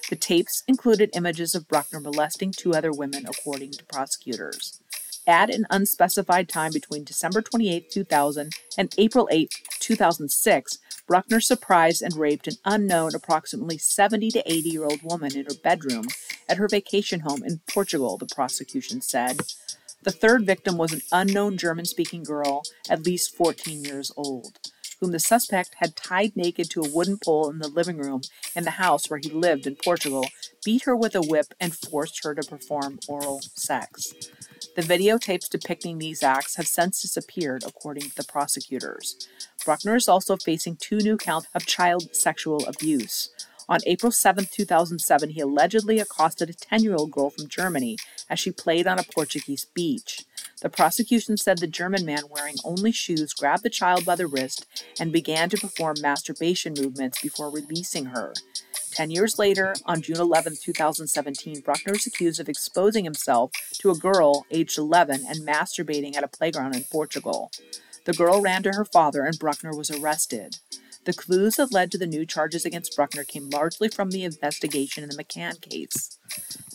The 0.10 0.16
tapes 0.16 0.64
included 0.68 1.10
images 1.16 1.56
of 1.56 1.68
Bruckner 1.68 2.00
molesting 2.00 2.52
two 2.52 2.74
other 2.74 2.92
women, 2.92 3.26
according 3.26 3.72
to 3.72 3.86
prosecutors. 3.86 4.82
At 5.28 5.50
an 5.50 5.66
unspecified 5.70 6.50
time 6.50 6.74
between 6.74 7.04
December 7.04 7.42
28, 7.42 7.92
2000 7.92 8.54
and 8.78 8.94
April 8.98 9.30
8, 9.32 9.54
2006, 9.80 10.80
Bruckner 11.08 11.40
surprised 11.40 12.02
and 12.02 12.16
raped 12.16 12.48
an 12.48 12.56
unknown 12.66 13.14
approximately 13.14 13.78
70 13.78 14.32
to 14.32 14.52
80 14.52 14.70
year 14.70 14.84
old 14.86 15.04
woman 15.04 15.38
in 15.38 15.46
her 15.46 15.54
bedroom 15.64 16.08
at 16.50 16.58
her 16.58 16.68
vacation 16.68 17.22
home 17.22 17.44
in 17.46 17.62
Portugal, 17.72 18.18
the 18.18 18.26
prosecution 18.26 19.02
said. 19.02 19.42
The 20.04 20.12
third 20.12 20.48
victim 20.48 20.78
was 20.78 20.94
an 20.94 21.02
unknown 21.12 21.58
German 21.58 21.86
speaking 21.86 22.24
girl, 22.24 22.64
at 22.90 23.06
least 23.06 23.36
14 23.36 23.84
years 23.84 24.12
old, 24.18 24.58
whom 25.00 25.12
the 25.12 25.20
suspect 25.20 25.76
had 25.76 25.96
tied 25.96 26.36
naked 26.36 26.72
to 26.72 26.82
a 26.82 26.90
wooden 26.90 27.18
pole 27.18 27.52
in 27.52 27.60
the 27.60 27.68
living 27.68 27.98
room 27.98 28.22
in 28.56 28.64
the 28.64 28.72
house 28.72 29.10
where 29.10 29.20
he 29.20 29.30
lived 29.30 29.68
in 29.68 29.76
Portugal, 29.76 30.26
beat 30.66 30.84
her 30.84 30.96
with 30.96 31.14
a 31.14 31.22
whip, 31.22 31.54
and 31.60 31.76
forced 31.76 32.24
her 32.24 32.34
to 32.34 32.50
perform 32.50 33.00
oral 33.08 33.42
sex. 33.54 34.14
The 34.76 34.82
videotapes 34.82 35.50
depicting 35.50 35.98
these 35.98 36.24
acts 36.24 36.56
have 36.56 36.68
since 36.68 37.02
disappeared, 37.02 37.64
according 37.66 38.04
to 38.04 38.16
the 38.16 38.24
prosecutors. 38.24 39.28
Bruckner 39.66 39.96
is 39.96 40.08
also 40.08 40.36
facing 40.36 40.78
two 40.78 40.98
new 40.98 41.18
counts 41.18 41.48
of 41.54 41.68
child 41.68 42.16
sexual 42.16 42.66
abuse. 42.66 43.30
On 43.72 43.80
April 43.86 44.12
7, 44.12 44.48
2007, 44.52 45.30
he 45.30 45.40
allegedly 45.40 46.02
accosted 46.02 46.50
a 46.50 46.54
10 46.54 46.84
year 46.84 46.94
old 46.94 47.10
girl 47.10 47.30
from 47.30 47.48
Germany 47.48 47.98
as 48.30 48.38
she 48.38 48.52
played 48.52 48.86
on 48.86 49.00
a 49.00 49.04
Portuguese 49.04 49.64
beach. 49.64 50.26
The 50.62 50.70
prosecution 50.70 51.38
said 51.38 51.60
the 51.60 51.68
German 51.68 52.06
man 52.06 52.24
wearing 52.30 52.56
only 52.66 52.92
shoes 52.92 53.34
grabbed 53.34 53.64
the 53.64 53.70
child 53.70 54.04
by 54.04 54.18
the 54.18 54.28
wrist 54.28 54.66
and 55.00 55.14
began 55.14 55.50
to 55.50 55.58
perform 55.58 55.96
masturbation 56.02 56.74
movements 56.78 57.22
before 57.22 57.50
releasing 57.50 58.08
her. 58.08 58.34
Ten 58.92 59.10
years 59.10 59.40
later, 59.40 59.74
on 59.86 60.02
June 60.02 60.20
11, 60.20 60.58
2017, 60.62 61.62
Bruckner 61.62 61.94
is 61.94 62.06
accused 62.06 62.42
of 62.42 62.50
exposing 62.50 63.06
himself 63.06 63.52
to 63.80 63.90
a 63.90 63.96
girl 63.96 64.46
aged 64.52 64.78
11 64.78 65.24
and 65.30 65.48
masturbating 65.48 66.18
at 66.18 66.26
a 66.26 66.28
playground 66.28 66.76
in 66.76 66.84
Portugal. 66.92 67.52
The 68.04 68.12
girl 68.12 68.42
ran 68.42 68.64
to 68.64 68.74
her 68.74 68.84
father 68.84 69.24
and 69.24 69.40
Bruckner 69.40 69.74
was 69.74 69.90
arrested. 69.90 70.58
The 71.04 71.14
clues 71.14 71.56
that 71.56 71.74
led 71.74 71.92
to 71.92 71.98
the 71.98 72.06
new 72.06 72.28
charges 72.28 72.64
against 72.64 72.96
Bruckner 72.96 73.24
came 73.24 73.50
largely 73.50 73.90
from 73.90 74.12
the 74.12 74.24
investigation 74.24 75.04
in 75.04 75.10
the 75.10 75.24
McCann 75.24 75.60
case. 75.60 76.20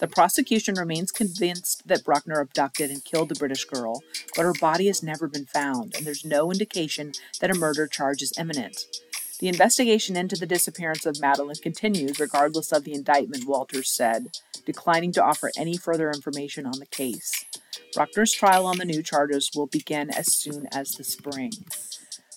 The 0.00 0.08
prosecution 0.08 0.74
remains 0.74 1.12
convinced 1.12 1.86
that 1.86 2.04
Bruckner 2.04 2.40
abducted 2.40 2.90
and 2.90 3.04
killed 3.04 3.28
the 3.28 3.36
British 3.36 3.64
girl, 3.64 4.02
but 4.34 4.42
her 4.42 4.52
body 4.60 4.88
has 4.88 5.02
never 5.02 5.28
been 5.28 5.46
found, 5.46 5.94
and 5.94 6.04
there's 6.04 6.24
no 6.24 6.50
indication 6.50 7.12
that 7.40 7.50
a 7.50 7.54
murder 7.54 7.86
charge 7.86 8.20
is 8.20 8.32
imminent. 8.36 8.84
The 9.38 9.48
investigation 9.48 10.16
into 10.16 10.34
the 10.34 10.46
disappearance 10.46 11.06
of 11.06 11.20
Madeleine 11.20 11.56
continues 11.62 12.18
regardless 12.18 12.72
of 12.72 12.84
the 12.84 12.94
indictment, 12.94 13.46
Wolters 13.46 13.86
said, 13.86 14.30
declining 14.64 15.12
to 15.12 15.24
offer 15.24 15.52
any 15.56 15.76
further 15.76 16.10
information 16.10 16.66
on 16.66 16.78
the 16.80 16.86
case. 16.86 17.44
Bruckner's 17.94 18.32
trial 18.32 18.66
on 18.66 18.78
the 18.78 18.84
new 18.84 19.02
charges 19.02 19.50
will 19.54 19.66
begin 19.66 20.10
as 20.10 20.34
soon 20.34 20.66
as 20.72 20.92
the 20.92 21.04
spring. 21.04 21.52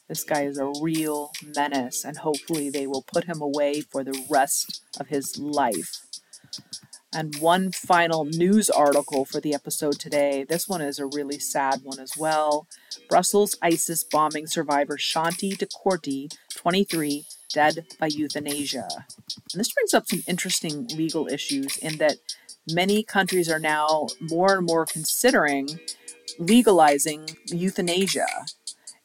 This 0.10 0.24
guy 0.24 0.42
is 0.46 0.58
a 0.58 0.74
real 0.82 1.32
menace, 1.56 2.04
and 2.04 2.18
hopefully, 2.18 2.72
they 2.72 2.88
will 2.88 3.04
put 3.04 3.26
him 3.26 3.42
away 3.42 3.82
for 3.82 4.04
the 4.04 4.26
rest 4.28 4.82
of 5.00 5.08
his 5.08 5.38
life. 5.38 6.02
And 7.14 7.36
one 7.38 7.72
final 7.72 8.26
news 8.26 8.72
article 8.72 9.24
for 9.24 9.40
the 9.40 9.54
episode 9.54 10.00
today. 10.00 10.46
This 10.50 10.68
one 10.68 10.82
is 10.82 10.98
a 10.98 11.06
really 11.06 11.38
sad 11.38 11.82
one 11.84 12.00
as 12.00 12.14
well. 12.18 12.68
Brussels 13.08 13.56
ISIS 13.62 14.04
bombing 14.04 14.48
survivor 14.48 14.98
Shanti 14.98 15.56
DeCourty, 15.56 16.36
23, 16.56 17.26
dead 17.54 17.86
by 18.00 18.08
euthanasia. 18.08 18.88
And 19.54 19.60
this 19.60 19.72
brings 19.72 19.94
up 19.94 20.08
some 20.08 20.24
interesting 20.28 20.88
legal 20.96 21.28
issues 21.28 21.78
in 21.78 21.98
that 21.98 22.18
many 22.72 23.04
countries 23.04 23.50
are 23.50 23.60
now 23.60 24.08
more 24.20 24.58
and 24.58 24.66
more 24.66 24.86
considering 24.86 25.80
legalizing 26.40 27.30
euthanasia. 27.46 28.28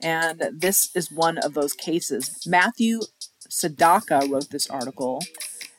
And 0.01 0.43
this 0.53 0.91
is 0.95 1.11
one 1.11 1.39
of 1.39 1.55
those 1.55 1.73
cases. 1.73 2.45
Matthew 2.47 3.01
Sadaka 3.49 4.31
wrote 4.31 4.51
this 4.51 4.69
article, 4.69 5.23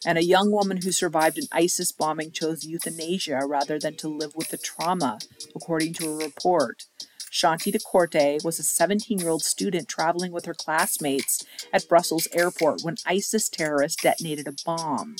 and 0.05 0.17
a 0.17 0.23
young 0.23 0.51
woman 0.51 0.77
who 0.77 0.91
survived 0.91 1.37
an 1.37 1.47
ISIS 1.51 1.91
bombing 1.91 2.31
chose 2.31 2.65
euthanasia 2.65 3.41
rather 3.45 3.79
than 3.79 3.95
to 3.97 4.07
live 4.07 4.35
with 4.35 4.49
the 4.49 4.57
trauma, 4.57 5.19
according 5.55 5.93
to 5.95 6.09
a 6.09 6.17
report. 6.17 6.85
Shanti 7.31 7.75
DeCourty 7.75 8.43
was 8.45 8.59
a 8.59 8.63
17 8.63 9.19
year 9.19 9.29
old 9.29 9.43
student 9.43 9.89
traveling 9.89 10.31
with 10.31 10.45
her 10.45 10.53
classmates 10.53 11.43
at 11.73 11.89
Brussels 11.89 12.29
airport 12.31 12.81
when 12.83 12.95
ISIS 13.05 13.49
terrorists 13.49 14.01
detonated 14.01 14.47
a 14.47 14.53
bomb. 14.65 15.17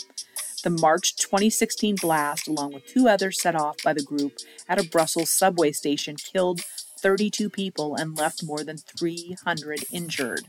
The 0.64 0.70
March 0.70 1.18
2016 1.18 1.98
blast, 2.02 2.48
along 2.48 2.74
with 2.74 2.88
two 2.88 3.10
others 3.10 3.42
set 3.42 3.54
off 3.54 3.75
by 3.84 3.94
the 3.94 4.02
group 4.02 4.38
at 4.70 4.80
a 4.80 4.90
Brussels 4.90 5.30
subway 5.30 5.74
station, 5.74 6.16
killed 6.16 6.62
32 7.00 7.50
people 7.50 7.96
and 7.96 8.18
left 8.18 8.44
more 8.44 8.64
than 8.64 8.78
300 8.78 9.86
injured. 9.92 10.48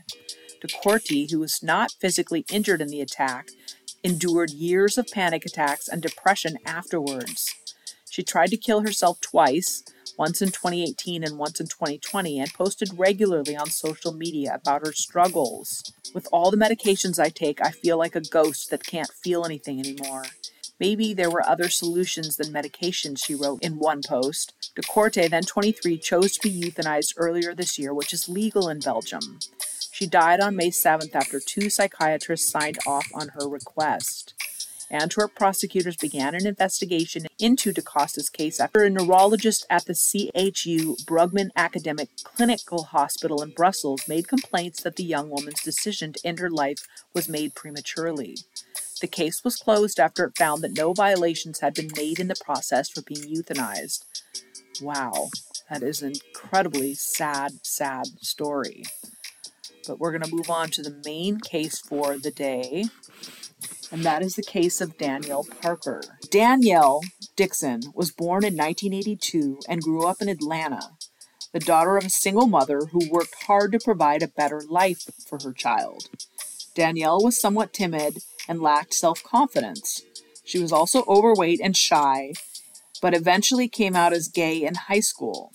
DeCourty, 0.61 1.29
who 1.29 1.39
was 1.39 1.61
not 1.61 1.91
physically 1.99 2.45
injured 2.51 2.81
in 2.81 2.87
the 2.87 3.01
attack, 3.01 3.49
endured 4.03 4.51
years 4.51 4.97
of 4.97 5.07
panic 5.11 5.45
attacks 5.45 5.87
and 5.87 6.01
depression 6.01 6.57
afterwards. 6.65 7.53
She 8.09 8.23
tried 8.23 8.49
to 8.51 8.57
kill 8.57 8.81
herself 8.81 9.19
twice, 9.21 9.83
once 10.17 10.41
in 10.41 10.49
2018 10.49 11.23
and 11.23 11.37
once 11.37 11.59
in 11.59 11.67
2020, 11.67 12.39
and 12.39 12.53
posted 12.53 12.97
regularly 12.97 13.55
on 13.55 13.69
social 13.69 14.13
media 14.13 14.55
about 14.55 14.85
her 14.85 14.93
struggles. 14.93 15.91
With 16.13 16.27
all 16.31 16.49
the 16.49 16.57
medications 16.57 17.19
I 17.19 17.29
take, 17.29 17.61
I 17.61 17.71
feel 17.71 17.97
like 17.97 18.15
a 18.15 18.21
ghost 18.21 18.71
that 18.71 18.85
can't 18.85 19.11
feel 19.11 19.45
anything 19.45 19.79
anymore. 19.79 20.23
Maybe 20.79 21.13
there 21.13 21.31
were 21.31 21.47
other 21.47 21.69
solutions 21.69 22.37
than 22.37 22.51
medication, 22.51 23.15
she 23.15 23.33
wrote 23.33 23.63
in 23.63 23.79
one 23.79 24.01
post. 24.07 24.53
DeCorte, 24.75 25.29
then 25.29 25.43
23, 25.43 25.97
chose 25.97 26.37
to 26.37 26.47
be 26.47 26.61
euthanized 26.61 27.13
earlier 27.17 27.55
this 27.55 27.79
year, 27.79 27.93
which 27.93 28.13
is 28.13 28.29
legal 28.29 28.69
in 28.69 28.79
Belgium. 28.79 29.39
She 29.91 30.05
died 30.05 30.39
on 30.39 30.55
May 30.55 30.69
7th 30.69 31.15
after 31.15 31.39
two 31.39 31.71
psychiatrists 31.71 32.51
signed 32.51 32.77
off 32.85 33.07
on 33.15 33.29
her 33.29 33.49
request. 33.49 34.35
Antwerp 34.89 35.35
prosecutors 35.35 35.97
began 35.97 36.33
an 36.33 36.47
investigation 36.47 37.27
into 37.39 37.73
DaCosta's 37.73 38.29
case 38.29 38.59
after 38.59 38.83
a 38.83 38.89
neurologist 38.89 39.65
at 39.69 39.85
the 39.85 39.93
CHU 39.93 40.95
Brugmann 41.05 41.49
Academic 41.55 42.09
Clinical 42.23 42.83
Hospital 42.83 43.41
in 43.41 43.49
Brussels 43.49 44.07
made 44.07 44.29
complaints 44.29 44.81
that 44.83 44.95
the 44.95 45.03
young 45.03 45.29
woman's 45.29 45.61
decision 45.61 46.13
to 46.13 46.25
end 46.25 46.39
her 46.39 46.49
life 46.49 46.87
was 47.13 47.27
made 47.27 47.53
prematurely. 47.53 48.37
The 48.99 49.07
case 49.07 49.43
was 49.43 49.57
closed 49.57 49.99
after 49.99 50.25
it 50.25 50.37
found 50.37 50.63
that 50.63 50.75
no 50.75 50.93
violations 50.93 51.59
had 51.59 51.75
been 51.75 51.91
made 51.95 52.19
in 52.19 52.27
the 52.27 52.35
process 52.43 52.89
for 52.89 53.01
being 53.01 53.23
euthanized. 53.23 54.05
Wow, 54.81 55.29
that 55.69 55.83
is 55.83 56.01
an 56.01 56.13
incredibly 56.13 56.95
sad, 56.95 57.63
sad 57.63 58.07
story. 58.21 58.85
But 59.87 59.99
we're 59.99 60.11
going 60.11 60.29
to 60.29 60.35
move 60.35 60.49
on 60.49 60.69
to 60.71 60.81
the 60.81 60.99
main 61.05 61.39
case 61.39 61.79
for 61.79 62.17
the 62.17 62.31
day, 62.31 62.85
and 63.91 64.03
that 64.03 64.21
is 64.21 64.35
the 64.35 64.43
case 64.43 64.81
of 64.81 64.97
Danielle 64.97 65.45
Parker. 65.61 66.01
Danielle 66.29 67.01
Dixon 67.35 67.81
was 67.93 68.11
born 68.11 68.43
in 68.43 68.57
1982 68.57 69.59
and 69.69 69.81
grew 69.81 70.07
up 70.07 70.21
in 70.21 70.27
Atlanta, 70.29 70.89
the 71.53 71.59
daughter 71.59 71.97
of 71.97 72.05
a 72.05 72.09
single 72.09 72.47
mother 72.47 72.87
who 72.91 73.09
worked 73.11 73.43
hard 73.43 73.71
to 73.71 73.79
provide 73.79 74.23
a 74.23 74.27
better 74.27 74.61
life 74.67 75.05
for 75.27 75.39
her 75.43 75.53
child. 75.53 76.09
Danielle 76.77 77.23
was 77.23 77.41
somewhat 77.41 77.73
timid 77.73 78.19
and 78.47 78.61
lacked 78.61 78.93
self 78.93 79.23
confidence. 79.23 80.03
She 80.43 80.59
was 80.59 80.71
also 80.71 81.03
overweight 81.07 81.59
and 81.59 81.75
shy, 81.75 82.33
but 83.01 83.15
eventually 83.15 83.67
came 83.67 83.95
out 83.95 84.13
as 84.13 84.27
gay 84.27 84.63
in 84.63 84.75
high 84.75 84.99
school. 84.99 85.51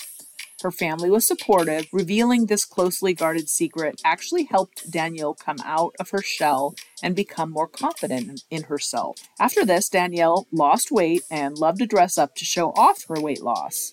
Her 0.64 0.72
family 0.72 1.10
was 1.10 1.24
supportive. 1.24 1.86
Revealing 1.92 2.46
this 2.46 2.64
closely 2.64 3.14
guarded 3.14 3.48
secret 3.48 4.00
actually 4.04 4.44
helped 4.44 4.90
Danielle 4.90 5.34
come 5.34 5.58
out 5.64 5.94
of 6.00 6.10
her 6.10 6.22
shell 6.22 6.74
and 7.04 7.14
become 7.14 7.52
more 7.52 7.68
confident 7.68 8.42
in 8.50 8.64
herself. 8.64 9.16
After 9.38 9.64
this, 9.64 9.88
Danielle 9.88 10.48
lost 10.50 10.90
weight 10.90 11.22
and 11.30 11.56
loved 11.56 11.78
to 11.78 11.86
dress 11.86 12.18
up 12.18 12.34
to 12.34 12.44
show 12.44 12.70
off 12.70 13.04
her 13.06 13.20
weight 13.20 13.42
loss. 13.42 13.92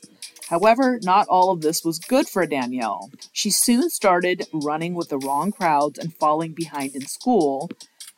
However, 0.49 0.99
not 1.03 1.27
all 1.27 1.51
of 1.51 1.61
this 1.61 1.83
was 1.83 1.99
good 1.99 2.27
for 2.27 2.45
Danielle. 2.45 3.11
She 3.31 3.49
soon 3.49 3.89
started 3.89 4.47
running 4.51 4.95
with 4.95 5.09
the 5.09 5.17
wrong 5.17 5.51
crowds 5.51 5.97
and 5.99 6.13
falling 6.13 6.53
behind 6.53 6.95
in 6.95 7.05
school, 7.05 7.69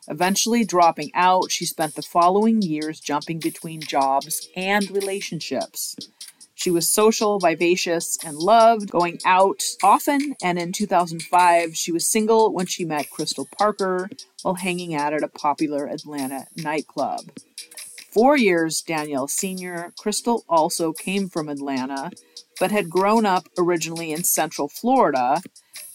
Eventually 0.07 0.65
dropping 0.65 1.11
out, 1.13 1.51
she 1.51 1.65
spent 1.65 1.95
the 1.95 2.01
following 2.01 2.61
years 2.61 2.99
jumping 2.99 3.39
between 3.39 3.81
jobs 3.81 4.49
and 4.55 4.89
relationships. 4.89 5.95
She 6.55 6.69
was 6.69 6.91
social, 6.91 7.39
vivacious, 7.39 8.17
and 8.23 8.37
loved 8.37 8.91
going 8.91 9.19
out 9.25 9.61
often. 9.81 10.35
And 10.43 10.59
in 10.59 10.73
2005, 10.73 11.75
she 11.75 11.91
was 11.91 12.11
single 12.11 12.51
when 12.51 12.65
she 12.65 12.85
met 12.85 13.09
Crystal 13.09 13.47
Parker 13.57 14.09
while 14.41 14.55
hanging 14.55 14.93
out 14.93 15.13
at 15.13 15.23
a 15.23 15.27
popular 15.27 15.87
Atlanta 15.87 16.45
nightclub. 16.57 17.31
Four 18.11 18.37
years 18.37 18.81
Danielle 18.81 19.27
Sr., 19.27 19.93
Crystal 19.97 20.43
also 20.49 20.91
came 20.93 21.29
from 21.29 21.49
Atlanta, 21.49 22.11
but 22.59 22.71
had 22.71 22.89
grown 22.89 23.25
up 23.25 23.47
originally 23.57 24.11
in 24.11 24.23
Central 24.23 24.67
Florida 24.67 25.41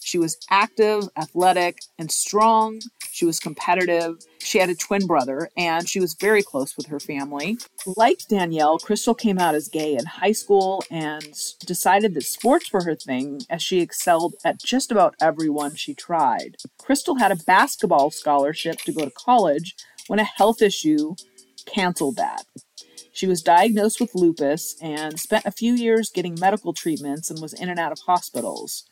she 0.07 0.17
was 0.17 0.37
active, 0.49 1.09
athletic, 1.17 1.81
and 1.99 2.09
strong. 2.09 2.79
She 3.11 3.25
was 3.25 3.41
competitive. 3.41 4.15
She 4.39 4.57
had 4.57 4.69
a 4.69 4.75
twin 4.75 5.05
brother, 5.05 5.49
and 5.57 5.87
she 5.89 5.99
was 5.99 6.13
very 6.13 6.41
close 6.41 6.77
with 6.77 6.85
her 6.85 6.99
family. 7.01 7.57
Like 7.97 8.19
Danielle, 8.29 8.79
Crystal 8.79 9.13
came 9.13 9.37
out 9.37 9.53
as 9.53 9.67
gay 9.67 9.97
in 9.97 10.05
high 10.05 10.31
school 10.31 10.81
and 10.89 11.37
decided 11.65 12.13
that 12.13 12.23
sports 12.23 12.71
were 12.71 12.85
her 12.85 12.95
thing 12.95 13.41
as 13.49 13.61
she 13.61 13.81
excelled 13.81 14.35
at 14.45 14.59
just 14.63 14.93
about 14.93 15.15
everyone 15.19 15.75
she 15.75 15.93
tried. 15.93 16.55
Crystal 16.77 17.17
had 17.17 17.33
a 17.33 17.43
basketball 17.43 18.09
scholarship 18.09 18.77
to 18.85 18.93
go 18.93 19.03
to 19.03 19.11
college 19.11 19.75
when 20.07 20.19
a 20.19 20.23
health 20.23 20.61
issue 20.61 21.15
canceled 21.67 22.15
that. 22.15 22.45
She 23.11 23.27
was 23.27 23.41
diagnosed 23.41 23.99
with 23.99 24.15
lupus 24.15 24.75
and 24.81 25.19
spent 25.19 25.45
a 25.45 25.51
few 25.51 25.73
years 25.73 26.09
getting 26.09 26.37
medical 26.39 26.73
treatments 26.73 27.29
and 27.29 27.41
was 27.41 27.53
in 27.53 27.69
and 27.69 27.79
out 27.79 27.91
of 27.91 27.99
hospitals. 28.05 28.89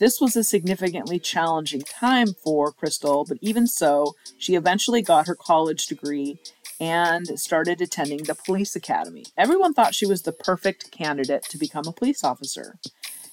This 0.00 0.20
was 0.20 0.34
a 0.36 0.42
significantly 0.42 1.18
challenging 1.18 1.82
time 1.82 2.34
for 2.34 2.72
Crystal, 2.72 3.24
but 3.26 3.38
even 3.40 3.66
so, 3.66 4.16
she 4.36 4.54
eventually 4.54 5.02
got 5.02 5.28
her 5.28 5.36
college 5.36 5.86
degree 5.86 6.38
and 6.80 7.38
started 7.38 7.80
attending 7.80 8.24
the 8.24 8.34
police 8.34 8.76
academy. 8.76 9.24
Everyone 9.36 9.74
thought 9.74 9.94
she 9.94 10.06
was 10.06 10.22
the 10.22 10.32
perfect 10.32 10.90
candidate 10.90 11.44
to 11.44 11.58
become 11.58 11.86
a 11.86 11.92
police 11.92 12.24
officer. 12.24 12.78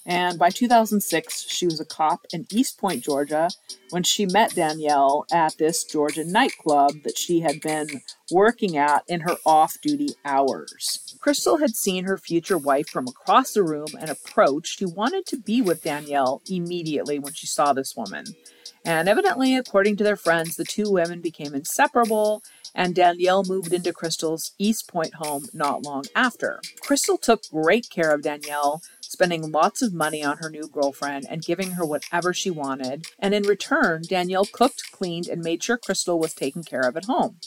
And 0.06 0.38
by 0.38 0.52
2006, 0.52 1.50
she 1.50 1.66
was 1.66 1.80
a 1.80 1.86
cop 1.86 2.26
in 2.32 2.46
East 2.52 2.78
Point, 2.78 3.04
Georgia, 3.04 3.50
when 3.90 4.04
she 4.04 4.28
met 4.28 4.54
Danielle 4.54 5.26
at 5.32 5.58
this 5.58 5.84
Georgia 5.84 6.24
nightclub 6.24 7.02
that 7.04 7.18
she 7.18 7.40
had 7.40 7.60
been 7.62 8.02
working 8.32 8.78
at 8.78 9.04
in 9.08 9.22
her 9.22 9.38
off 9.46 9.78
duty 9.82 10.10
hours. 10.24 11.18
Crystal 11.20 11.58
had 11.58 11.76
seen 11.76 12.06
her 12.06 12.18
future 12.18 12.58
wife 12.58 12.88
from 12.88 13.08
across 13.08 13.54
the 13.54 13.64
room 13.64 13.88
and 14.00 14.10
approached. 14.12 14.78
She 14.78 14.86
wanted 14.86 15.26
to 15.28 15.38
be 15.38 15.62
with 15.62 15.84
Danielle 15.84 16.42
immediately 16.48 17.18
when 17.18 17.34
she 17.34 17.48
saw 17.48 17.74
this 17.74 17.96
woman. 17.96 18.26
And 18.86 19.10
evidently, 19.10 19.56
according 19.58 19.98
to 19.98 20.04
their 20.04 20.16
friends, 20.16 20.56
the 20.56 20.64
two 20.64 20.92
women 20.92 21.20
became 21.20 21.56
inseparable 21.56 22.44
and 22.76 22.94
Danielle 22.94 23.44
moved 23.44 23.74
into 23.74 23.94
Crystal's 23.94 24.52
East 24.60 24.88
Point 24.88 25.16
home 25.16 25.46
not 25.54 25.84
long 25.84 26.04
after. 26.14 26.60
Crystal 26.82 27.18
took 27.18 27.50
great 27.50 27.90
care 27.90 28.14
of 28.14 28.22
Danielle, 28.22 28.84
spending 29.16 29.50
lots 29.50 29.82
of 29.82 29.94
money 29.94 30.22
on 30.22 30.40
her 30.40 30.50
new 30.50 30.68
girlfriend 30.68 31.26
and 31.30 31.42
giving 31.42 31.72
her 31.72 31.86
whatever 31.86 32.34
she 32.34 32.52
wanted, 32.52 33.06
and 33.18 33.34
in 33.34 33.44
return, 33.44 34.02
Danielle 34.10 34.46
cooked, 34.46 34.92
cleaned, 34.92 35.30
and 35.30 35.42
made 35.42 35.64
sure 35.64 35.78
Crystal 35.78 36.20
was 36.20 36.34
taken 36.34 36.64
care 36.64 36.82
of 36.82 36.98
at 36.98 37.06
home. 37.06 37.38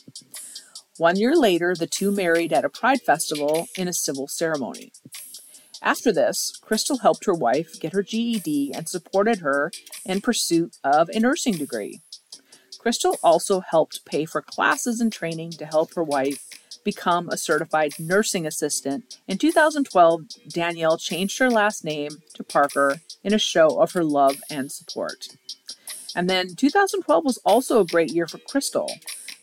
One 0.96 1.16
year 1.16 1.37
later, 1.37 1.75
the 1.75 1.87
two 1.87 2.10
married 2.10 2.54
at 2.54 2.64
a 2.64 2.70
pride 2.70 3.02
festival 3.02 3.68
in 3.76 3.87
a 3.87 3.92
civil 3.92 4.28
ceremony. 4.28 4.92
After 5.82 6.10
this, 6.10 6.58
Crystal 6.62 6.98
helped 6.98 7.26
her 7.26 7.34
wife 7.34 7.78
get 7.78 7.92
her 7.92 8.02
GED 8.02 8.72
and 8.75 8.88
supported 8.88 9.40
her 9.40 9.70
in 10.06 10.22
pursuit 10.22 10.78
of 10.82 11.10
a 11.10 11.20
nursing 11.20 11.58
degree. 11.58 12.00
Crystal 12.78 13.16
also 13.22 13.60
helped 13.60 14.06
pay 14.06 14.25
for 14.25 14.40
classes 14.40 15.00
and 15.00 15.12
training 15.12 15.50
to 15.52 15.66
help 15.66 15.92
her 15.94 16.02
wife 16.02 16.48
become 16.85 17.28
a 17.28 17.37
certified 17.37 17.92
nursing 17.99 18.47
assistant. 18.47 19.18
In 19.26 19.38
2012, 19.38 20.23
Danielle 20.49 20.99
changed 20.99 21.38
her 21.38 21.50
last 21.50 21.85
name 21.85 22.23
to 22.35 22.44
Parker 22.44 23.00
in 23.23 23.35
a 23.35 23.38
show 23.38 23.80
of 23.80 23.92
her 23.92 24.04
love 24.04 24.37
and 24.50 24.70
support. 24.70 25.28
And 26.14 26.28
then 26.28 26.54
2012 26.54 27.25
was 27.25 27.38
also 27.44 27.80
a 27.80 27.87
great 27.87 28.12
year 28.12 28.26
for 28.26 28.38
Crystal. 28.38 28.90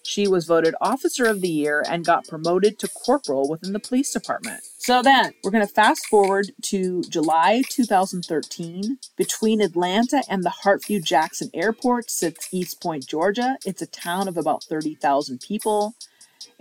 She 0.04 0.28
was 0.28 0.46
voted 0.46 0.76
Officer 0.82 1.26
of 1.26 1.42
the 1.42 1.50
Year 1.50 1.84
and 1.90 2.06
got 2.06 2.28
promoted 2.28 2.78
to 2.80 2.88
corporal 2.88 3.50
within 3.50 3.74
the 3.74 3.80
police 3.80 4.14
department. 4.14 4.62
So 4.78 5.02
then, 5.02 5.34
we're 5.44 5.50
going 5.50 5.66
to 5.66 5.74
fast 5.74 6.06
forward 6.06 6.52
to 6.64 7.02
July 7.10 7.64
2013. 7.70 9.00
Between 9.16 9.62
Atlanta 9.62 10.22
and 10.30 10.44
the 10.44 10.54
Hartsfield-Jackson 10.64 11.50
Airport 11.56 12.12
sits 12.12 12.50
East 12.52 12.82
Point, 12.82 13.08
Georgia. 13.08 13.58
It's 13.66 13.82
a 13.82 13.88
town 13.88 14.28
of 14.28 14.38
about 14.38 14.64
30,000 14.64 15.42
people. 15.42 15.96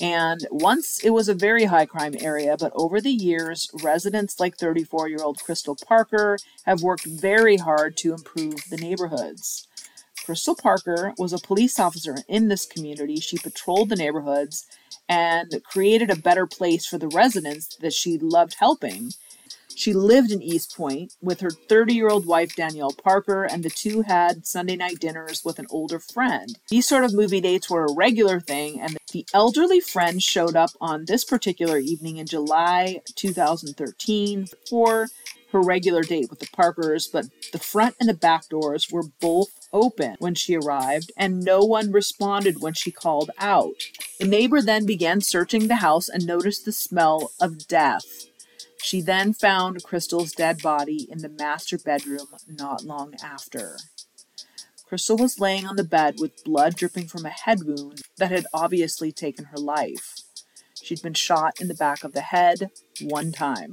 And 0.01 0.47
once 0.51 1.03
it 1.05 1.11
was 1.11 1.29
a 1.29 1.35
very 1.35 1.65
high 1.65 1.87
crime 1.87 2.15
area, 2.21 2.57
but 2.59 2.73
over 2.75 3.01
the 3.01 3.13
years, 3.13 3.71
residents 3.83 4.41
like 4.41 4.57
34 4.57 5.09
year 5.09 5.23
old 5.23 5.43
Crystal 5.43 5.77
Parker 5.77 6.39
have 6.65 6.83
worked 6.83 7.05
very 7.05 7.57
hard 7.57 7.97
to 7.99 8.13
improve 8.13 8.69
the 8.71 8.77
neighborhoods. 8.77 9.69
Crystal 10.25 10.57
Parker 10.57 11.13
was 11.19 11.33
a 11.33 11.39
police 11.39 11.79
officer 11.79 12.17
in 12.29 12.49
this 12.49 12.65
community. 12.65 13.17
She 13.17 13.37
patrolled 13.37 13.91
the 13.91 13.97
neighborhoods 13.97 14.67
and 15.09 15.63
created 15.65 16.11
a 16.11 16.17
better 16.17 16.47
place 16.47 16.87
for 16.87 16.97
the 16.97 17.09
residents 17.09 17.77
that 17.77 17.93
she 17.93 18.17
loved 18.17 18.57
helping. 18.59 19.11
She 19.77 19.93
lived 19.93 20.31
in 20.31 20.43
East 20.43 20.77
Point 20.77 21.15
with 21.21 21.41
her 21.41 21.51
30 21.51 21.95
year 21.95 22.09
old 22.09 22.27
wife, 22.27 22.55
Danielle 22.57 22.93
Parker, 22.93 23.45
and 23.45 23.63
the 23.63 23.71
two 23.71 24.03
had 24.03 24.47
Sunday 24.47 24.77
night 24.77 25.01
dinners 25.01 25.45
with 25.45 25.59
an 25.59 25.67
older 25.71 25.99
friend. 25.99 26.59
These 26.69 26.89
sort 26.89 27.05
of 27.05 27.15
movie 27.15 27.41
dates 27.41 27.69
were 27.69 27.85
a 27.85 27.95
regular 27.95 28.41
thing, 28.41 28.81
and 28.81 28.97
the 29.13 29.27
elderly 29.35 29.81
friend 29.81 30.23
showed 30.23 30.57
up 30.57 30.71
on 30.81 31.05
this 31.07 31.25
particular 31.25 31.79
evening 31.79 32.17
in 32.17 32.27
July 32.27 33.01
2013 33.15 34.47
for 34.69 35.09
her 35.55 35.61
regular 35.61 36.03
date 36.03 36.29
with 36.29 36.41
the 36.41 36.49
Parkers, 36.53 37.07
but 37.07 37.27
the 37.53 37.61
front 37.61 37.95
and 38.01 38.09
the 38.09 38.15
back 38.15 38.49
doors 38.49 38.91
were 38.91 39.05
both 39.21 39.69
open 39.73 40.17
when 40.19 40.35
she 40.35 40.57
arrived, 40.57 41.13
and 41.17 41.45
no 41.45 41.61
one 41.61 41.93
responded 41.93 42.61
when 42.61 42.75
she 42.75 42.91
called 42.91 43.31
out. 43.39 43.75
The 44.19 44.27
neighbor 44.27 44.61
then 44.61 44.85
began 44.85 45.21
searching 45.21 45.69
the 45.69 45.77
house 45.77 46.09
and 46.09 46.27
noticed 46.27 46.65
the 46.65 46.73
smell 46.73 47.31
of 47.41 47.69
death. 47.69 48.27
She 48.85 49.01
then 49.01 49.33
found 49.33 49.83
Crystal's 49.83 50.33
dead 50.33 50.61
body 50.61 51.09
in 51.11 51.21
the 51.21 51.31
master 51.31 51.79
bedroom 51.79 52.27
not 52.47 52.85
long 52.85 53.15
after. 53.25 53.79
Crystal 54.87 55.17
was 55.17 55.41
laying 55.41 55.67
on 55.67 55.77
the 55.77 55.85
bed 55.85 56.17
with 56.21 56.45
blood 56.45 56.77
dripping 56.77 57.09
from 57.09 57.25
a 57.25 57.31
head 57.31 57.65
wound 57.65 58.03
that 58.19 58.31
had 58.31 58.45
obviously 58.53 59.11
taken 59.11 59.47
her 59.47 59.57
life. 59.57 60.21
She'd 60.83 61.01
been 61.01 61.15
shot 61.15 61.55
in 61.63 61.69
the 61.69 61.75
back 61.75 62.05
of 62.05 62.13
the 62.13 62.21
head 62.21 62.71
one 63.01 63.33
time. 63.33 63.73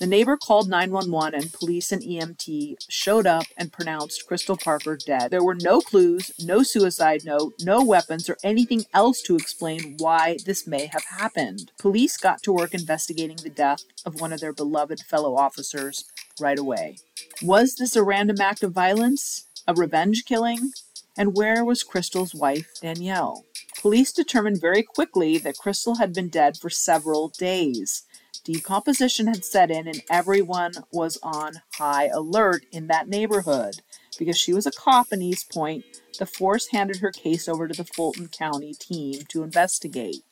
The 0.00 0.06
neighbor 0.06 0.38
called 0.38 0.70
911 0.70 1.38
and 1.38 1.52
police 1.52 1.92
and 1.92 2.02
EMT 2.02 2.86
showed 2.88 3.26
up 3.26 3.44
and 3.58 3.70
pronounced 3.70 4.26
Crystal 4.26 4.56
Parker 4.56 4.96
dead. 4.96 5.30
There 5.30 5.44
were 5.44 5.54
no 5.54 5.82
clues, 5.82 6.30
no 6.42 6.62
suicide 6.62 7.26
note, 7.26 7.52
no 7.60 7.84
weapons, 7.84 8.26
or 8.30 8.38
anything 8.42 8.86
else 8.94 9.20
to 9.20 9.36
explain 9.36 9.96
why 9.98 10.38
this 10.46 10.66
may 10.66 10.86
have 10.86 11.04
happened. 11.04 11.70
Police 11.78 12.16
got 12.16 12.42
to 12.44 12.52
work 12.52 12.72
investigating 12.72 13.36
the 13.36 13.50
death 13.50 13.82
of 14.06 14.22
one 14.22 14.32
of 14.32 14.40
their 14.40 14.54
beloved 14.54 15.00
fellow 15.00 15.36
officers 15.36 16.06
right 16.40 16.58
away. 16.58 16.96
Was 17.42 17.74
this 17.74 17.94
a 17.94 18.02
random 18.02 18.40
act 18.40 18.62
of 18.62 18.72
violence? 18.72 19.48
A 19.68 19.74
revenge 19.74 20.24
killing? 20.24 20.72
And 21.18 21.36
where 21.36 21.62
was 21.62 21.82
Crystal's 21.82 22.34
wife, 22.34 22.70
Danielle? 22.80 23.44
Police 23.78 24.12
determined 24.12 24.62
very 24.62 24.82
quickly 24.82 25.36
that 25.38 25.58
Crystal 25.58 25.96
had 25.96 26.14
been 26.14 26.30
dead 26.30 26.56
for 26.56 26.70
several 26.70 27.28
days. 27.28 28.04
Decomposition 28.44 29.26
had 29.26 29.44
set 29.44 29.70
in, 29.70 29.86
and 29.86 30.02
everyone 30.10 30.72
was 30.92 31.18
on 31.22 31.60
high 31.74 32.06
alert 32.06 32.64
in 32.72 32.86
that 32.86 33.08
neighborhood. 33.08 33.76
Because 34.18 34.38
she 34.38 34.52
was 34.52 34.66
a 34.66 34.72
cop 34.72 35.12
in 35.12 35.22
East 35.22 35.50
Point, 35.52 35.84
the 36.18 36.26
force 36.26 36.68
handed 36.68 36.98
her 36.98 37.10
case 37.10 37.48
over 37.48 37.68
to 37.68 37.74
the 37.74 37.84
Fulton 37.84 38.28
County 38.28 38.74
team 38.74 39.22
to 39.28 39.42
investigate. 39.42 40.24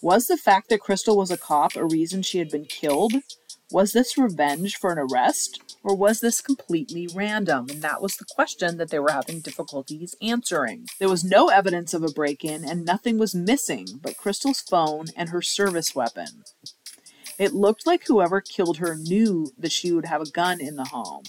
Was 0.00 0.26
the 0.26 0.36
fact 0.36 0.68
that 0.68 0.80
Crystal 0.80 1.16
was 1.16 1.30
a 1.30 1.36
cop 1.36 1.74
a 1.74 1.84
reason 1.84 2.22
she 2.22 2.38
had 2.38 2.50
been 2.50 2.66
killed? 2.66 3.14
Was 3.70 3.92
this 3.92 4.16
revenge 4.16 4.76
for 4.76 4.92
an 4.92 4.98
arrest? 4.98 5.76
Or 5.84 5.94
was 5.94 6.20
this 6.20 6.40
completely 6.40 7.08
random? 7.14 7.66
And 7.70 7.82
that 7.82 8.02
was 8.02 8.16
the 8.16 8.24
question 8.24 8.76
that 8.76 8.90
they 8.90 8.98
were 8.98 9.12
having 9.12 9.40
difficulties 9.40 10.14
answering. 10.20 10.86
There 10.98 11.08
was 11.08 11.24
no 11.24 11.48
evidence 11.48 11.94
of 11.94 12.02
a 12.02 12.12
break 12.12 12.44
in, 12.44 12.64
and 12.64 12.84
nothing 12.84 13.18
was 13.18 13.34
missing 13.34 13.86
but 14.02 14.16
Crystal's 14.16 14.60
phone 14.60 15.06
and 15.16 15.30
her 15.30 15.42
service 15.42 15.94
weapon. 15.94 16.44
It 17.38 17.54
looked 17.54 17.86
like 17.86 18.06
whoever 18.06 18.40
killed 18.40 18.78
her 18.78 18.96
knew 18.96 19.52
that 19.56 19.72
she 19.72 19.92
would 19.92 20.06
have 20.06 20.20
a 20.20 20.30
gun 20.30 20.60
in 20.60 20.76
the 20.76 20.86
home. 20.86 21.22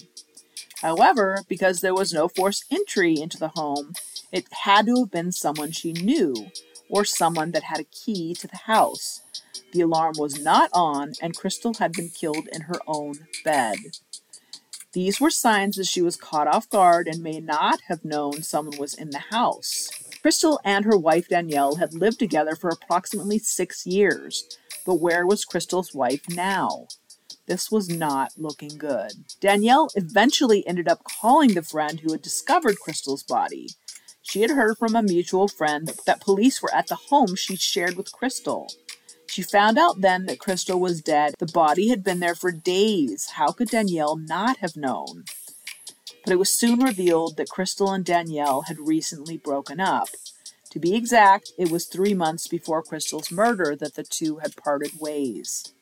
However, 0.82 1.42
because 1.48 1.80
there 1.80 1.94
was 1.94 2.12
no 2.12 2.26
forced 2.26 2.64
entry 2.70 3.20
into 3.20 3.38
the 3.38 3.48
home, 3.48 3.92
it 4.32 4.46
had 4.50 4.86
to 4.86 4.96
have 5.00 5.10
been 5.10 5.30
someone 5.30 5.72
she 5.72 5.92
knew 5.92 6.34
or 6.88 7.04
someone 7.04 7.52
that 7.52 7.64
had 7.64 7.80
a 7.80 7.84
key 7.84 8.34
to 8.34 8.48
the 8.48 8.56
house. 8.56 9.22
The 9.72 9.82
alarm 9.82 10.14
was 10.18 10.42
not 10.42 10.70
on, 10.72 11.12
and 11.22 11.36
Crystal 11.36 11.74
had 11.74 11.92
been 11.92 12.08
killed 12.08 12.48
in 12.52 12.62
her 12.62 12.80
own 12.86 13.28
bed. 13.44 13.78
These 14.92 15.20
were 15.20 15.30
signs 15.30 15.76
that 15.76 15.86
she 15.86 16.02
was 16.02 16.16
caught 16.16 16.48
off 16.48 16.68
guard 16.68 17.06
and 17.06 17.22
may 17.22 17.38
not 17.38 17.82
have 17.82 18.04
known 18.04 18.42
someone 18.42 18.76
was 18.76 18.94
in 18.94 19.10
the 19.10 19.18
house. 19.30 19.88
Crystal 20.20 20.60
and 20.64 20.84
her 20.84 20.96
wife 20.96 21.28
Danielle 21.28 21.76
had 21.76 21.94
lived 21.94 22.18
together 22.18 22.56
for 22.56 22.70
approximately 22.70 23.38
six 23.38 23.86
years, 23.86 24.58
but 24.84 24.96
where 24.96 25.26
was 25.26 25.44
Crystal's 25.44 25.94
wife 25.94 26.28
now? 26.28 26.86
This 27.46 27.70
was 27.70 27.88
not 27.88 28.32
looking 28.36 28.78
good. 28.78 29.12
Danielle 29.40 29.90
eventually 29.94 30.66
ended 30.66 30.86
up 30.86 31.02
calling 31.04 31.54
the 31.54 31.62
friend 31.62 32.00
who 32.00 32.12
had 32.12 32.22
discovered 32.22 32.78
Crystal's 32.78 33.22
body. 33.22 33.70
She 34.22 34.42
had 34.42 34.50
heard 34.50 34.78
from 34.78 34.94
a 34.94 35.02
mutual 35.02 35.48
friend 35.48 35.92
that 36.06 36.20
police 36.20 36.62
were 36.62 36.72
at 36.72 36.86
the 36.86 36.94
home 36.94 37.34
she 37.34 37.56
shared 37.56 37.96
with 37.96 38.12
Crystal. 38.12 38.68
She 39.26 39.42
found 39.42 39.78
out 39.78 40.00
then 40.00 40.26
that 40.26 40.38
Crystal 40.38 40.78
was 40.78 41.02
dead. 41.02 41.34
The 41.38 41.46
body 41.46 41.88
had 41.88 42.04
been 42.04 42.20
there 42.20 42.34
for 42.34 42.52
days. 42.52 43.30
How 43.34 43.52
could 43.52 43.68
Danielle 43.68 44.16
not 44.16 44.58
have 44.58 44.76
known? 44.76 45.24
But 46.24 46.32
it 46.32 46.38
was 46.38 46.52
soon 46.52 46.80
revealed 46.80 47.36
that 47.36 47.48
Crystal 47.48 47.92
and 47.92 48.04
Danielle 48.04 48.62
had 48.62 48.78
recently 48.78 49.36
broken 49.36 49.80
up. 49.80 50.08
To 50.70 50.78
be 50.78 50.94
exact, 50.94 51.52
it 51.58 51.70
was 51.70 51.86
three 51.86 52.14
months 52.14 52.46
before 52.46 52.82
Crystal's 52.82 53.32
murder 53.32 53.74
that 53.76 53.94
the 53.94 54.04
two 54.04 54.38
had 54.38 54.56
parted 54.56 55.00
ways. 55.00 55.72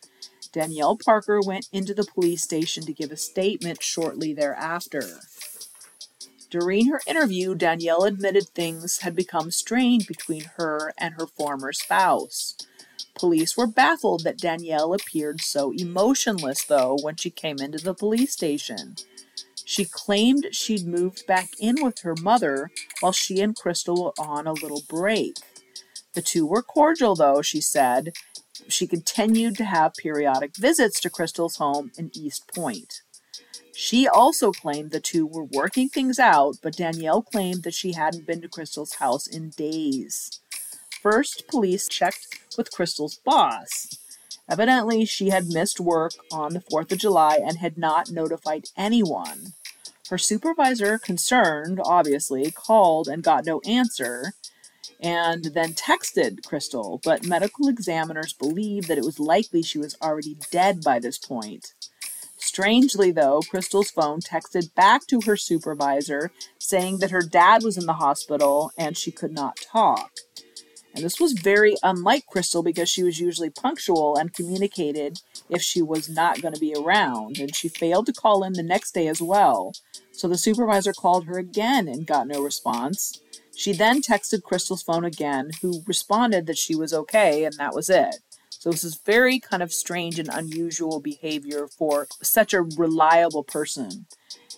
Danielle 0.53 0.97
Parker 0.97 1.41
went 1.45 1.69
into 1.73 1.93
the 1.93 2.05
police 2.15 2.43
station 2.43 2.85
to 2.87 2.93
give 2.95 3.13
a 3.13 3.17
statement 3.17 3.83
shortly 3.83 4.33
thereafter. 4.33 5.21
During 6.51 6.87
her 6.87 7.03
interview, 7.07 7.55
Danielle 7.55 8.05
admitted 8.05 8.49
things 8.49 8.99
had 8.99 9.15
become 9.15 9.51
strained 9.51 10.07
between 10.07 10.45
her 10.57 10.95
and 10.97 11.15
her 11.15 11.27
former 11.27 11.75
spouse. 11.75 12.57
Police 13.15 13.57
were 13.57 13.67
baffled 13.67 14.25
that 14.25 14.39
Danielle 14.39 14.95
appeared 14.95 15.43
so 15.43 15.73
emotionless, 15.73 16.65
though, 16.65 16.97
when 17.03 17.17
she 17.17 17.29
came 17.31 17.59
into 17.59 17.79
the 17.79 17.93
police 17.93 18.33
station. 18.33 18.97
She 19.71 19.85
claimed 19.85 20.49
she'd 20.53 20.87
moved 20.87 21.27
back 21.27 21.51
in 21.61 21.85
with 21.85 21.99
her 21.99 22.15
mother 22.23 22.71
while 23.01 23.13
she 23.13 23.43
and 23.43 23.55
Crystal 23.55 24.03
were 24.03 24.25
on 24.25 24.47
a 24.47 24.55
little 24.55 24.83
break. 24.89 25.35
The 26.15 26.23
two 26.23 26.47
were 26.47 26.63
cordial, 26.63 27.15
though, 27.15 27.43
she 27.43 27.61
said. 27.61 28.15
She 28.69 28.87
continued 28.87 29.59
to 29.59 29.67
have 29.67 29.93
periodic 29.93 30.57
visits 30.57 30.99
to 31.01 31.11
Crystal's 31.11 31.57
home 31.57 31.93
in 31.99 32.11
East 32.15 32.49
Point. 32.55 33.03
She 33.75 34.09
also 34.09 34.53
claimed 34.53 34.91
the 34.91 35.01
two 35.01 35.27
were 35.27 35.45
working 35.45 35.91
things 35.91 36.19
out, 36.19 36.57
but 36.63 36.79
Danielle 36.79 37.21
claimed 37.21 37.63
that 37.65 37.75
she 37.75 37.93
hadn't 37.93 38.27
been 38.27 38.41
to 38.41 38.49
Crystal's 38.49 38.95
house 38.95 39.27
in 39.27 39.51
days. 39.51 40.41
First, 41.03 41.47
police 41.47 41.89
checked 41.89 42.39
with 42.57 42.73
Crystal's 42.73 43.17
boss. 43.17 43.99
Evidently, 44.49 45.05
she 45.05 45.29
had 45.29 45.49
missed 45.49 45.79
work 45.79 46.13
on 46.33 46.55
the 46.55 46.61
4th 46.61 46.91
of 46.91 46.99
July 46.99 47.37
and 47.37 47.59
had 47.59 47.77
not 47.77 48.11
notified 48.11 48.65
anyone. 48.79 49.53
Her 50.11 50.19
supervisor, 50.19 50.99
concerned, 50.99 51.81
obviously, 51.85 52.51
called 52.51 53.09
and 53.09 53.23
got 53.23 53.45
no 53.45 53.61
answer 53.67 54.33
and 55.01 55.45
then 55.55 55.75
texted 55.75 56.45
Crystal, 56.45 57.01
but 57.05 57.27
medical 57.27 57.69
examiners 57.69 58.33
believe 58.33 58.89
that 58.89 58.99
it 58.99 59.05
was 59.05 59.21
likely 59.21 59.63
she 59.63 59.79
was 59.79 59.97
already 60.03 60.37
dead 60.51 60.83
by 60.83 60.99
this 60.99 61.19
point. 61.19 61.75
Strangely, 62.37 63.11
though, 63.11 63.41
Crystal's 63.49 63.91
phone 63.91 64.21
texted 64.21 64.75
back 64.75 65.07
to 65.09 65.21
her 65.23 65.37
supervisor 65.37 66.31
saying 66.59 66.99
that 66.99 67.11
her 67.11 67.23
dad 67.23 67.63
was 67.63 67.77
in 67.77 67.87
the 67.87 67.95
hospital 67.95 68.73
and 68.79 68.97
she 68.97 69.11
could 69.11 69.33
not 69.33 69.57
talk. 69.57 70.11
And 70.95 71.05
this 71.05 71.21
was 71.21 71.33
very 71.33 71.77
unlike 71.83 72.27
Crystal 72.27 72.63
because 72.63 72.89
she 72.89 73.03
was 73.03 73.21
usually 73.21 73.51
punctual 73.51 74.17
and 74.17 74.33
communicated 74.33 75.21
if 75.49 75.63
she 75.63 75.83
was 75.83 76.09
not 76.09 76.41
going 76.41 76.55
to 76.55 76.61
be 76.61 76.75
around, 76.75 77.39
and 77.39 77.55
she 77.55 77.69
failed 77.69 78.07
to 78.07 78.13
call 78.13 78.43
in 78.43 78.55
the 78.55 78.63
next 78.63 78.93
day 78.93 79.07
as 79.07 79.23
well. 79.23 79.75
So 80.19 80.27
the 80.27 80.37
supervisor 80.37 80.93
called 80.93 81.27
her 81.27 81.39
again 81.39 81.87
and 81.87 82.05
got 82.05 82.27
no 82.27 82.43
response. 82.43 83.23
She 83.57 83.73
then 83.73 84.03
texted 84.03 84.43
Crystal's 84.43 84.83
phone 84.83 85.05
again, 85.05 85.53
who 85.63 85.85
responded 85.87 86.47
that 86.47 86.59
she 86.59 86.75
was 86.75 86.93
okay, 86.93 87.45
and 87.45 87.55
that 87.55 87.73
was 87.73 87.89
it. 87.89 88.17
So 88.51 88.73
this 88.73 88.83
is 88.83 89.01
very 89.07 89.39
kind 89.39 89.63
of 89.63 89.73
strange 89.73 90.19
and 90.19 90.29
unusual 90.29 90.99
behavior 90.99 91.69
for 91.69 92.09
such 92.21 92.53
a 92.53 92.63
reliable 92.63 93.45
person. 93.45 94.07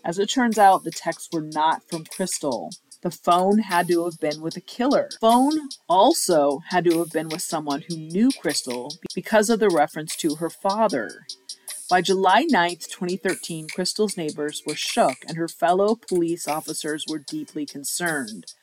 As 0.03 0.19
it 0.19 0.31
turns 0.31 0.57
out, 0.57 0.85
the 0.85 0.91
texts 0.91 1.29
were 1.31 1.43
not 1.43 1.83
from 1.91 2.07
Crystal. 2.07 2.71
The 3.03 3.11
phone 3.11 3.59
had 3.59 3.87
to 3.89 4.07
have 4.07 4.19
been 4.19 4.41
with 4.41 4.57
a 4.57 4.63
killer. 4.63 5.11
Phone 5.21 5.69
also 5.91 6.63
had 6.71 6.87
to 6.87 7.01
have 7.01 7.11
been 7.11 7.29
with 7.29 7.43
someone 7.43 7.85
who 7.87 7.99
knew 7.99 8.31
Crystal 8.41 8.95
because 9.15 9.51
of 9.51 9.61
the 9.61 9.69
reference 9.69 10.17
to 10.17 10.37
her 10.37 10.49
father. 10.49 11.27
By 11.91 12.03
July 12.03 12.45
9th, 12.45 12.87
2013, 12.89 13.67
Crystal's 13.67 14.17
neighbors 14.17 14.63
were 14.65 14.77
shook 14.77 15.25
and 15.27 15.37
her 15.37 15.49
fellow 15.49 15.97
police 15.97 16.47
officers 16.47 17.05
were 17.09 17.19
deeply 17.19 17.67
concerned. 17.67 18.55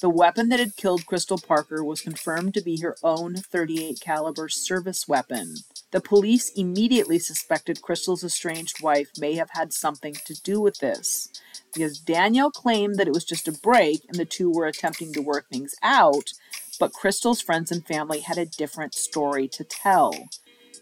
The 0.00 0.08
weapon 0.08 0.48
that 0.48 0.60
had 0.60 0.76
killed 0.76 1.04
Crystal 1.04 1.36
Parker 1.36 1.84
was 1.84 2.00
confirmed 2.00 2.54
to 2.54 2.62
be 2.62 2.80
her 2.80 2.96
own 3.02 3.36
38 3.36 4.00
caliber 4.00 4.48
service 4.48 5.06
weapon. 5.06 5.56
The 5.90 6.00
police 6.00 6.50
immediately 6.56 7.18
suspected 7.18 7.82
Crystal's 7.82 8.24
estranged 8.24 8.82
wife 8.82 9.10
may 9.18 9.34
have 9.34 9.50
had 9.50 9.74
something 9.74 10.14
to 10.24 10.40
do 10.40 10.58
with 10.58 10.78
this 10.78 11.28
because 11.74 11.98
Danielle 11.98 12.50
claimed 12.50 12.96
that 12.96 13.06
it 13.06 13.12
was 13.12 13.26
just 13.26 13.46
a 13.46 13.52
break 13.52 14.06
and 14.08 14.16
the 14.16 14.24
two 14.24 14.50
were 14.50 14.66
attempting 14.66 15.12
to 15.12 15.20
work 15.20 15.50
things 15.50 15.74
out, 15.82 16.32
but 16.78 16.94
Crystal's 16.94 17.42
friends 17.42 17.70
and 17.70 17.86
family 17.86 18.20
had 18.20 18.38
a 18.38 18.46
different 18.46 18.94
story 18.94 19.48
to 19.48 19.64
tell. 19.64 20.14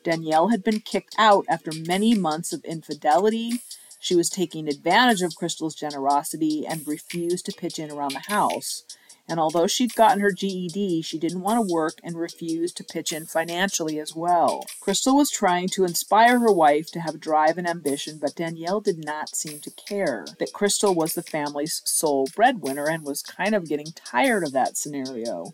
Danielle 0.04 0.48
had 0.48 0.62
been 0.62 0.80
kicked 0.80 1.14
out 1.18 1.44
after 1.48 1.70
many 1.72 2.14
months 2.14 2.52
of 2.52 2.64
infidelity. 2.64 3.60
She 4.00 4.14
was 4.14 4.30
taking 4.30 4.68
advantage 4.68 5.22
of 5.22 5.34
Crystal's 5.34 5.74
generosity 5.74 6.66
and 6.66 6.86
refused 6.86 7.46
to 7.46 7.52
pitch 7.52 7.78
in 7.78 7.90
around 7.90 8.12
the 8.12 8.30
house. 8.32 8.84
And 9.28 9.38
although 9.38 9.66
she'd 9.66 9.94
gotten 9.94 10.20
her 10.20 10.32
GED, 10.32 11.02
she 11.02 11.18
didn't 11.18 11.42
want 11.42 11.58
to 11.58 11.72
work 11.72 11.98
and 12.02 12.16
refused 12.16 12.78
to 12.78 12.84
pitch 12.84 13.12
in 13.12 13.26
financially 13.26 13.98
as 13.98 14.16
well. 14.16 14.64
Crystal 14.80 15.14
was 15.14 15.30
trying 15.30 15.68
to 15.68 15.84
inspire 15.84 16.38
her 16.38 16.50
wife 16.50 16.90
to 16.92 17.00
have 17.00 17.20
drive 17.20 17.58
and 17.58 17.68
ambition, 17.68 18.18
but 18.18 18.34
Danielle 18.36 18.80
did 18.80 19.04
not 19.04 19.36
seem 19.36 19.60
to 19.60 19.70
care 19.70 20.24
that 20.38 20.54
Crystal 20.54 20.94
was 20.94 21.12
the 21.12 21.22
family's 21.22 21.82
sole 21.84 22.26
breadwinner 22.34 22.88
and 22.88 23.04
was 23.04 23.20
kind 23.20 23.54
of 23.54 23.68
getting 23.68 23.92
tired 23.94 24.44
of 24.44 24.52
that 24.52 24.78
scenario. 24.78 25.52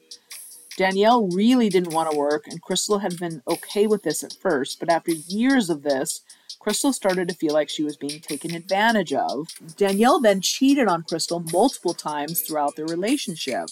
Danielle 0.76 1.28
really 1.28 1.68
didn't 1.68 1.92
want 1.92 2.10
to 2.10 2.16
work, 2.16 2.46
and 2.48 2.60
Crystal 2.60 2.98
had 2.98 3.18
been 3.18 3.42
okay 3.48 3.86
with 3.86 4.02
this 4.02 4.24
at 4.24 4.34
first, 4.40 4.80
but 4.80 4.88
after 4.90 5.12
years 5.12 5.70
of 5.70 5.82
this, 5.82 6.22
Crystal 6.58 6.92
started 6.92 7.28
to 7.28 7.34
feel 7.34 7.52
like 7.52 7.68
she 7.68 7.84
was 7.84 7.96
being 7.96 8.20
taken 8.20 8.54
advantage 8.54 9.12
of. 9.12 9.48
Danielle 9.76 10.20
then 10.20 10.40
cheated 10.40 10.88
on 10.88 11.02
Crystal 11.02 11.44
multiple 11.52 11.94
times 11.94 12.40
throughout 12.40 12.74
their 12.74 12.86
relationship. 12.86 13.68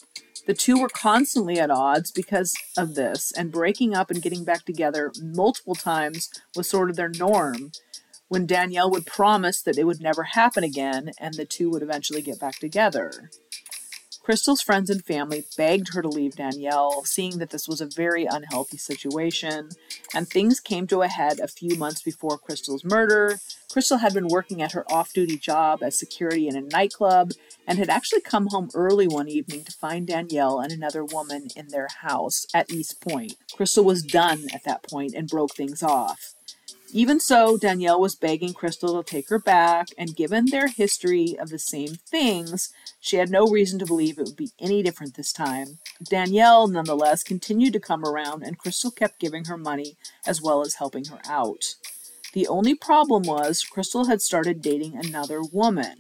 The 0.46 0.54
two 0.54 0.80
were 0.80 0.88
constantly 0.88 1.58
at 1.58 1.70
odds 1.70 2.10
because 2.10 2.52
of 2.76 2.94
this, 2.94 3.32
and 3.32 3.50
breaking 3.50 3.94
up 3.94 4.10
and 4.10 4.22
getting 4.22 4.44
back 4.44 4.64
together 4.64 5.12
multiple 5.20 5.74
times 5.74 6.28
was 6.54 6.68
sort 6.68 6.90
of 6.90 6.96
their 6.96 7.08
norm. 7.08 7.72
When 8.28 8.46
Danielle 8.46 8.90
would 8.90 9.06
promise 9.06 9.62
that 9.62 9.78
it 9.78 9.84
would 9.84 10.00
never 10.00 10.22
happen 10.22 10.64
again, 10.64 11.12
and 11.18 11.34
the 11.34 11.44
two 11.44 11.70
would 11.70 11.82
eventually 11.82 12.22
get 12.22 12.40
back 12.40 12.58
together. 12.58 13.30
Crystal's 14.22 14.62
friends 14.62 14.88
and 14.88 15.04
family 15.04 15.44
begged 15.56 15.92
her 15.94 16.00
to 16.00 16.08
leave 16.08 16.36
Danielle, 16.36 17.02
seeing 17.04 17.38
that 17.38 17.50
this 17.50 17.66
was 17.66 17.80
a 17.80 17.86
very 17.86 18.24
unhealthy 18.24 18.76
situation, 18.76 19.70
and 20.14 20.28
things 20.28 20.60
came 20.60 20.86
to 20.86 21.02
a 21.02 21.08
head 21.08 21.40
a 21.40 21.48
few 21.48 21.74
months 21.76 22.02
before 22.02 22.38
Crystal's 22.38 22.84
murder. 22.84 23.40
Crystal 23.72 23.98
had 23.98 24.14
been 24.14 24.28
working 24.28 24.62
at 24.62 24.72
her 24.72 24.84
off 24.92 25.12
duty 25.12 25.36
job 25.36 25.82
as 25.82 25.98
security 25.98 26.46
in 26.46 26.54
a 26.54 26.60
nightclub 26.60 27.32
and 27.66 27.78
had 27.78 27.88
actually 27.88 28.20
come 28.20 28.46
home 28.48 28.70
early 28.74 29.08
one 29.08 29.28
evening 29.28 29.64
to 29.64 29.72
find 29.72 30.06
Danielle 30.06 30.60
and 30.60 30.70
another 30.70 31.04
woman 31.04 31.48
in 31.56 31.68
their 31.68 31.88
house 32.02 32.46
at 32.54 32.70
East 32.70 33.00
Point. 33.00 33.34
Crystal 33.56 33.84
was 33.84 34.02
done 34.02 34.44
at 34.54 34.62
that 34.64 34.84
point 34.84 35.14
and 35.14 35.28
broke 35.28 35.56
things 35.56 35.82
off. 35.82 36.34
Even 36.94 37.18
so, 37.18 37.56
Danielle 37.56 37.98
was 37.98 38.14
begging 38.14 38.52
Crystal 38.52 39.02
to 39.02 39.10
take 39.10 39.30
her 39.30 39.38
back, 39.38 39.88
and 39.96 40.14
given 40.14 40.44
their 40.46 40.68
history 40.68 41.38
of 41.38 41.48
the 41.48 41.58
same 41.58 41.94
things, 42.06 42.70
she 43.00 43.16
had 43.16 43.30
no 43.30 43.46
reason 43.46 43.78
to 43.78 43.86
believe 43.86 44.18
it 44.18 44.26
would 44.26 44.36
be 44.36 44.50
any 44.58 44.82
different 44.82 45.14
this 45.14 45.32
time. 45.32 45.78
Danielle, 46.02 46.68
nonetheless, 46.68 47.22
continued 47.22 47.72
to 47.72 47.80
come 47.80 48.04
around, 48.04 48.42
and 48.42 48.58
Crystal 48.58 48.90
kept 48.90 49.18
giving 49.18 49.46
her 49.46 49.56
money 49.56 49.96
as 50.26 50.42
well 50.42 50.60
as 50.60 50.74
helping 50.74 51.06
her 51.06 51.20
out. 51.26 51.76
The 52.34 52.46
only 52.46 52.74
problem 52.74 53.22
was 53.22 53.64
Crystal 53.64 54.04
had 54.04 54.20
started 54.20 54.60
dating 54.60 54.94
another 54.94 55.42
woman. 55.42 55.96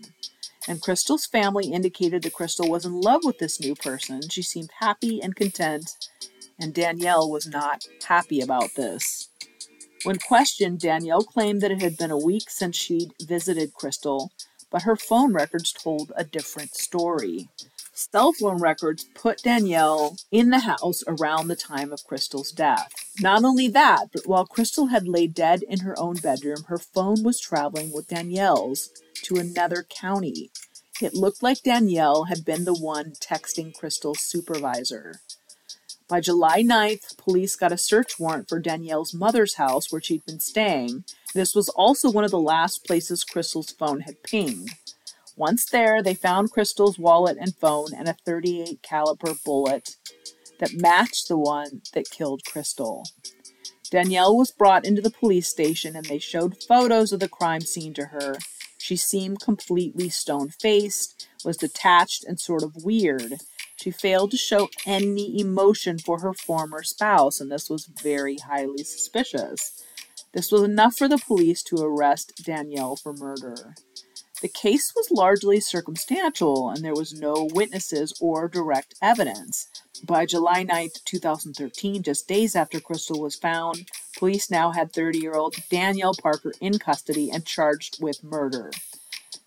And 0.68 0.80
Crystal's 0.80 1.26
family 1.26 1.72
indicated 1.72 2.22
that 2.22 2.34
Crystal 2.34 2.70
was 2.70 2.84
in 2.84 3.00
love 3.00 3.22
with 3.24 3.38
this 3.38 3.60
new 3.60 3.74
person. 3.74 4.28
She 4.28 4.42
seemed 4.42 4.70
happy 4.80 5.22
and 5.22 5.34
content, 5.34 6.08
and 6.58 6.74
Danielle 6.74 7.30
was 7.30 7.46
not 7.46 7.86
happy 8.06 8.40
about 8.40 8.74
this. 8.76 9.30
When 10.04 10.18
questioned, 10.18 10.80
Danielle 10.80 11.22
claimed 11.22 11.60
that 11.60 11.70
it 11.70 11.80
had 11.80 11.96
been 11.96 12.10
a 12.10 12.18
week 12.18 12.50
since 12.50 12.76
she'd 12.76 13.12
visited 13.22 13.72
Crystal, 13.74 14.32
but 14.70 14.82
her 14.82 14.96
phone 14.96 15.32
records 15.32 15.72
told 15.72 16.12
a 16.16 16.24
different 16.24 16.74
story. 16.74 17.48
Cell 17.94 18.32
phone 18.32 18.60
records 18.60 19.04
put 19.14 19.42
Danielle 19.42 20.16
in 20.32 20.50
the 20.50 20.60
house 20.60 21.04
around 21.06 21.46
the 21.46 21.56
time 21.56 21.92
of 21.92 22.04
Crystal's 22.04 22.50
death. 22.50 22.90
Not 23.20 23.44
only 23.44 23.68
that, 23.68 24.06
but 24.12 24.26
while 24.26 24.46
Crystal 24.46 24.86
had 24.86 25.06
laid 25.06 25.34
dead 25.34 25.62
in 25.62 25.80
her 25.80 25.96
own 25.98 26.16
bedroom, 26.16 26.64
her 26.68 26.78
phone 26.78 27.22
was 27.22 27.38
traveling 27.38 27.92
with 27.92 28.08
Danielle's 28.08 28.90
to 29.24 29.36
another 29.36 29.84
county. 29.88 30.50
It 31.00 31.14
looked 31.14 31.42
like 31.42 31.62
Danielle 31.62 32.24
had 32.24 32.44
been 32.44 32.64
the 32.64 32.74
one 32.74 33.12
texting 33.12 33.74
Crystal's 33.74 34.20
supervisor. 34.20 35.20
By 36.08 36.20
July 36.20 36.62
9th, 36.62 37.16
police 37.16 37.56
got 37.56 37.72
a 37.72 37.78
search 37.78 38.18
warrant 38.18 38.48
for 38.48 38.60
Danielle's 38.60 39.14
mother's 39.14 39.54
house 39.54 39.90
where 39.90 40.02
she'd 40.02 40.26
been 40.26 40.40
staying. 40.40 41.04
This 41.34 41.54
was 41.54 41.68
also 41.70 42.10
one 42.10 42.24
of 42.24 42.30
the 42.30 42.38
last 42.38 42.84
places 42.84 43.24
Crystal's 43.24 43.70
phone 43.70 44.00
had 44.00 44.22
pinged. 44.22 44.70
Once 45.36 45.64
there, 45.64 46.02
they 46.02 46.14
found 46.14 46.50
Crystal's 46.50 46.98
wallet 46.98 47.38
and 47.40 47.56
phone 47.56 47.88
and 47.96 48.08
a 48.08 48.16
38 48.26 48.82
caliber 48.82 49.34
bullet 49.44 49.96
that 50.58 50.74
matched 50.74 51.28
the 51.28 51.38
one 51.38 51.80
that 51.94 52.10
killed 52.10 52.44
Crystal. 52.44 53.04
Danielle 53.90 54.36
was 54.36 54.50
brought 54.50 54.84
into 54.84 55.02
the 55.02 55.10
police 55.10 55.48
station 55.48 55.96
and 55.96 56.06
they 56.06 56.18
showed 56.18 56.62
photos 56.62 57.12
of 57.12 57.20
the 57.20 57.28
crime 57.28 57.62
scene 57.62 57.94
to 57.94 58.06
her. 58.06 58.36
She 58.78 58.96
seemed 58.96 59.40
completely 59.40 60.08
stone 60.08 60.48
faced, 60.48 61.28
was 61.44 61.56
detached, 61.56 62.24
and 62.24 62.40
sort 62.40 62.62
of 62.62 62.84
weird. 62.84 63.34
She 63.82 63.90
failed 63.90 64.30
to 64.30 64.36
show 64.36 64.70
any 64.86 65.40
emotion 65.40 65.98
for 65.98 66.20
her 66.20 66.32
former 66.32 66.84
spouse, 66.84 67.40
and 67.40 67.50
this 67.50 67.68
was 67.68 67.86
very 67.86 68.36
highly 68.36 68.84
suspicious. 68.84 69.82
This 70.32 70.52
was 70.52 70.62
enough 70.62 70.94
for 70.94 71.08
the 71.08 71.18
police 71.18 71.64
to 71.64 71.82
arrest 71.82 72.44
Danielle 72.44 72.94
for 72.94 73.12
murder. 73.12 73.74
The 74.40 74.46
case 74.46 74.92
was 74.94 75.10
largely 75.10 75.58
circumstantial 75.58 76.70
and 76.70 76.84
there 76.84 76.94
was 76.94 77.12
no 77.12 77.48
witnesses 77.52 78.14
or 78.20 78.46
direct 78.46 78.94
evidence. 79.02 79.66
By 80.04 80.26
July 80.26 80.62
9, 80.62 80.90
2013, 81.04 82.04
just 82.04 82.28
days 82.28 82.54
after 82.54 82.78
Crystal 82.78 83.20
was 83.20 83.34
found, 83.34 83.88
police 84.16 84.48
now 84.48 84.70
had 84.70 84.92
30 84.92 85.18
year 85.18 85.34
old 85.34 85.56
Danielle 85.70 86.14
Parker 86.14 86.52
in 86.60 86.78
custody 86.78 87.32
and 87.32 87.44
charged 87.44 88.00
with 88.00 88.22
murder. 88.22 88.70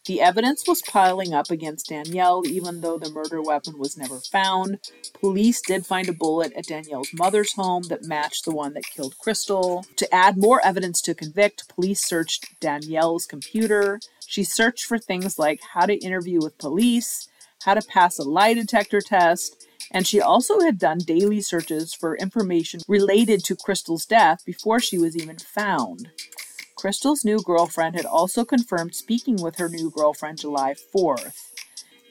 The 0.06 0.22
evidence 0.22 0.68
was 0.68 0.84
piling 0.84 1.34
up 1.34 1.50
against 1.50 1.90
Danielle, 1.90 2.44
even 2.46 2.82
though 2.82 3.00
the 3.00 3.10
murder 3.10 3.42
weapon 3.42 3.80
was 3.80 3.98
never 3.98 4.20
found. 4.20 4.78
Police 5.20 5.62
did 5.62 5.84
find 5.84 6.08
a 6.08 6.14
bullet 6.14 6.54
at 6.54 6.68
Danielle's 6.68 7.12
mother's 7.12 7.54
home 7.54 7.84
that 7.90 8.04
matched 8.04 8.46
the 8.46 8.54
one 8.54 8.74
that 8.74 8.86
killed 8.86 9.18
Crystal. 9.18 9.84
To 9.96 10.14
add 10.14 10.38
more 10.38 10.64
evidence 10.64 11.02
to 11.04 11.16
convict, 11.16 11.68
police 11.70 12.06
searched 12.06 12.60
Danielle's 12.60 13.26
computer. 13.26 14.00
She 14.28 14.44
searched 14.44 14.86
for 14.86 15.00
things 15.00 15.40
like 15.40 15.62
how 15.74 15.88
to 15.88 15.96
interview 15.96 16.40
with 16.40 16.60
police, 16.60 17.28
how 17.64 17.74
to 17.74 17.82
pass 17.82 18.20
a 18.20 18.24
lie 18.24 18.54
detector 18.54 19.02
test, 19.02 19.66
and 19.92 20.06
she 20.06 20.22
also 20.22 20.60
had 20.60 20.78
done 20.78 21.00
daily 21.00 21.42
searches 21.42 21.96
for 21.96 22.16
information 22.18 22.82
related 22.88 23.44
to 23.46 23.56
Crystal's 23.56 24.06
death 24.06 24.46
before 24.46 24.80
she 24.80 25.00
was 25.00 25.18
even 25.18 25.38
found. 25.38 26.10
Crystal's 26.86 27.26
new 27.26 27.42
girlfriend 27.42 27.96
had 27.96 28.06
also 28.06 28.46
confirmed 28.46 28.94
speaking 28.94 29.38
with 29.42 29.56
her 29.56 29.68
new 29.68 29.90
girlfriend 29.90 30.38
July 30.38 30.76
4th. 30.96 31.52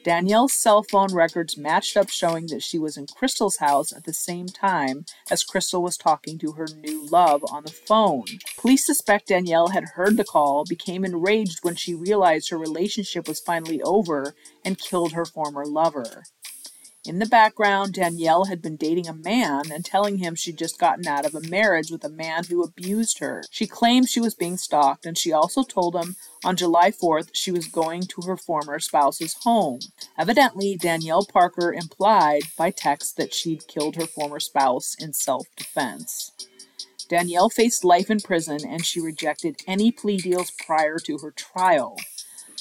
Danielle's 0.03 0.51
cell 0.51 0.83
phone 0.83 1.13
records 1.13 1.57
matched 1.57 1.95
up 1.95 2.09
showing 2.09 2.47
that 2.47 2.61
she 2.61 2.77
was 2.77 2.97
in 2.97 3.07
Crystal's 3.07 3.55
house 3.59 3.93
at 3.93 4.03
the 4.03 4.11
same 4.11 4.47
time 4.47 5.05
as 5.31 5.45
Crystal 5.45 5.81
was 5.81 5.95
talking 5.95 6.37
to 6.39 6.51
her 6.51 6.67
new 6.75 7.07
love 7.07 7.41
on 7.49 7.63
the 7.63 7.71
phone. 7.71 8.25
Police 8.57 8.85
suspect 8.85 9.29
Danielle 9.29 9.69
had 9.69 9.85
heard 9.95 10.17
the 10.17 10.25
call, 10.25 10.65
became 10.65 11.05
enraged 11.05 11.59
when 11.61 11.75
she 11.75 11.95
realized 11.95 12.49
her 12.49 12.57
relationship 12.57 13.29
was 13.29 13.39
finally 13.39 13.81
over, 13.81 14.35
and 14.65 14.77
killed 14.77 15.13
her 15.13 15.23
former 15.23 15.65
lover. 15.65 16.23
In 17.07 17.19
the 17.19 17.27
background, 17.27 17.93
Danielle 17.93 18.45
had 18.45 18.63
been 18.63 18.77
dating 18.77 19.07
a 19.07 19.13
man 19.13 19.71
and 19.71 19.85
telling 19.85 20.17
him 20.17 20.33
she'd 20.33 20.57
just 20.57 20.79
gotten 20.79 21.05
out 21.05 21.23
of 21.23 21.35
a 21.35 21.47
marriage 21.47 21.91
with 21.91 22.03
a 22.03 22.09
man 22.09 22.45
who 22.45 22.63
abused 22.63 23.19
her. 23.19 23.43
She 23.51 23.67
claimed 23.67 24.09
she 24.09 24.19
was 24.19 24.33
being 24.33 24.57
stalked, 24.57 25.05
and 25.05 25.15
she 25.15 25.31
also 25.31 25.61
told 25.61 25.95
him 25.95 26.15
on 26.43 26.55
July 26.55 26.89
4th 26.89 27.29
she 27.31 27.51
was 27.51 27.67
going 27.67 28.03
to 28.07 28.21
her 28.25 28.35
former 28.35 28.79
spouse's 28.79 29.35
home. 29.43 29.81
Evidently, 30.17 30.77
Danielle 30.77 31.25
Parker 31.25 31.71
implied 31.71 32.43
by 32.57 32.71
text 32.71 33.17
that 33.17 33.35
she'd 33.35 33.67
killed 33.67 33.97
her 33.97 34.07
former 34.07 34.39
spouse 34.39 34.95
in 34.99 35.13
self 35.13 35.45
defense. 35.55 36.31
Danielle 37.07 37.49
faced 37.49 37.83
life 37.83 38.09
in 38.09 38.19
prison 38.19 38.59
and 38.67 38.83
she 38.83 38.99
rejected 38.99 39.57
any 39.67 39.91
plea 39.91 40.17
deals 40.17 40.51
prior 40.65 40.97
to 40.97 41.19
her 41.19 41.29
trial. 41.29 41.97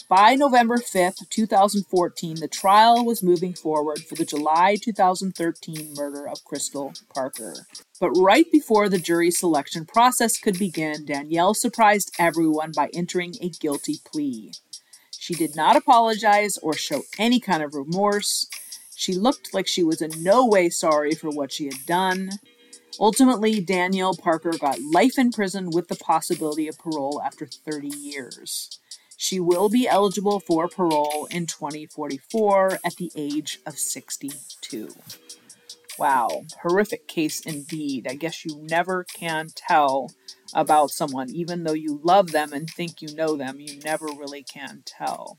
By 0.09 0.35
November 0.35 0.77
5th, 0.77 1.29
2014, 1.31 2.37
the 2.37 2.49
trial 2.49 3.05
was 3.05 3.23
moving 3.23 3.55
forward 3.55 4.01
for 4.01 4.15
the 4.15 4.25
July 4.25 4.77
2013 4.81 5.95
murder 5.95 6.29
of 6.29 6.45
Crystal 6.45 6.93
Parker. 7.15 7.67
But 8.01 8.11
right 8.11 8.45
before 8.53 8.89
the 8.89 8.99
jury 8.99 9.31
selection 9.31 9.87
process 9.87 10.39
could 10.39 10.59
begin, 10.59 11.07
Danielle 11.07 11.55
surprised 11.55 12.15
everyone 12.19 12.73
by 12.75 12.91
entering 12.93 13.35
a 13.41 13.49
guilty 13.49 13.97
plea. 14.05 14.53
She 15.19 15.35
did 15.35 15.57
not 15.57 15.77
apologize 15.77 16.59
or 16.59 16.75
show 16.75 17.03
any 17.19 17.41
kind 17.41 17.63
of 17.63 17.75
remorse. 17.75 18.47
She 18.95 19.15
looked 19.15 19.55
like 19.55 19.67
she 19.67 19.83
was 19.83 20.03
in 20.03 20.11
no 20.23 20.45
way 20.47 20.69
sorry 20.69 21.15
for 21.15 21.31
what 21.31 21.51
she 21.51 21.65
had 21.65 21.87
done. 21.87 22.31
Ultimately, 23.01 23.61
Danielle 23.61 24.15
Parker 24.15 24.53
got 24.53 24.83
life 24.83 25.19
in 25.19 25.33
prison 25.33 25.71
with 25.71 25.89
the 25.89 25.97
possibility 25.97 26.69
of 26.69 26.79
parole 26.79 27.23
after 27.25 27.47
30 27.47 27.89
years. 27.89 28.79
She 29.25 29.41
will 29.41 29.71
be 29.71 29.89
eligible 29.89 30.39
for 30.39 30.69
parole 30.69 31.27
in 31.31 31.47
2044 31.47 32.81
at 32.85 32.97
the 32.97 33.11
age 33.17 33.59
of 33.65 33.79
62. 33.79 34.91
Wow, 35.99 36.43
horrific 36.61 37.09
case 37.09 37.41
indeed. 37.41 38.07
I 38.07 38.17
guess 38.17 38.45
you 38.45 38.61
never 38.69 39.03
can 39.03 39.49
tell 39.57 40.13
about 40.53 40.91
someone, 40.91 41.31
even 41.31 41.65
though 41.65 41.73
you 41.73 42.03
love 42.05 42.33
them 42.33 42.53
and 42.53 42.69
think 42.69 43.01
you 43.01 43.15
know 43.15 43.35
them, 43.35 43.61
you 43.61 43.79
never 43.83 44.09
really 44.09 44.43
can 44.43 44.83
tell. 44.85 45.39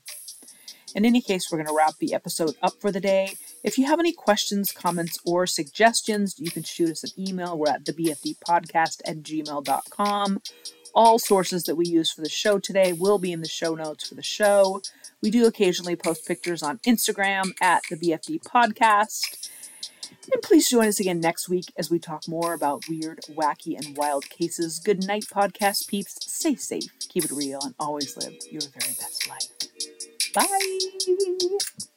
In 0.96 1.06
any 1.06 1.22
case, 1.22 1.52
we're 1.52 1.60
going 1.60 1.68
to 1.68 1.76
wrap 1.78 1.94
the 2.00 2.16
episode 2.16 2.56
up 2.64 2.82
for 2.82 2.92
the 2.92 3.00
day. 3.00 3.36
If 3.64 3.78
you 3.78 3.86
have 3.86 4.00
any 4.00 4.14
questions, 4.14 4.72
comments, 4.72 5.20
or 5.28 5.46
suggestions, 5.46 6.40
you 6.40 6.50
can 6.50 6.64
shoot 6.64 6.90
us 6.90 7.04
an 7.04 7.12
email. 7.20 7.56
We're 7.56 7.70
at 7.70 7.84
thebfdpodcast 7.84 9.02
at 9.06 9.18
gmail.com. 9.18 10.42
All 10.96 11.20
sources 11.20 11.66
that 11.66 11.76
we 11.76 11.86
use 11.86 12.10
for 12.10 12.22
the 12.22 12.30
show 12.30 12.58
today 12.58 12.94
will 12.94 13.20
be 13.20 13.34
in 13.34 13.42
the 13.42 13.50
show 13.50 13.76
notes 13.76 14.08
for 14.08 14.16
the 14.16 14.24
show. 14.24 14.82
We 15.22 15.30
do 15.30 15.46
occasionally 15.46 15.98
post 15.98 16.26
pictures 16.26 16.64
on 16.64 16.80
Instagram 16.88 17.52
at 17.62 17.84
the 17.90 17.98
BFD 17.98 18.44
Podcast. 18.44 19.50
And 20.32 20.42
please 20.42 20.70
join 20.70 20.88
us 20.88 21.02
again 21.02 21.20
next 21.20 21.50
week 21.50 21.66
as 21.78 21.92
we 21.92 22.00
talk 22.00 22.30
more 22.30 22.54
about 22.54 22.84
weird, 22.90 23.20
wacky, 23.30 23.76
and 23.76 23.98
wild 23.98 24.30
cases. 24.30 24.80
Good 24.80 25.06
night, 25.06 25.26
podcast 25.26 25.90
peeps. 25.90 26.16
Stay 26.22 26.56
safe, 26.56 26.88
keep 27.10 27.26
it 27.26 27.32
real, 27.32 27.60
and 27.62 27.76
always 27.78 28.16
live 28.16 28.34
your 28.50 28.62
very 28.62 28.94
best 28.98 29.28
life. 29.28 29.50
Bye. 30.34 31.90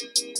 thank 0.00 0.39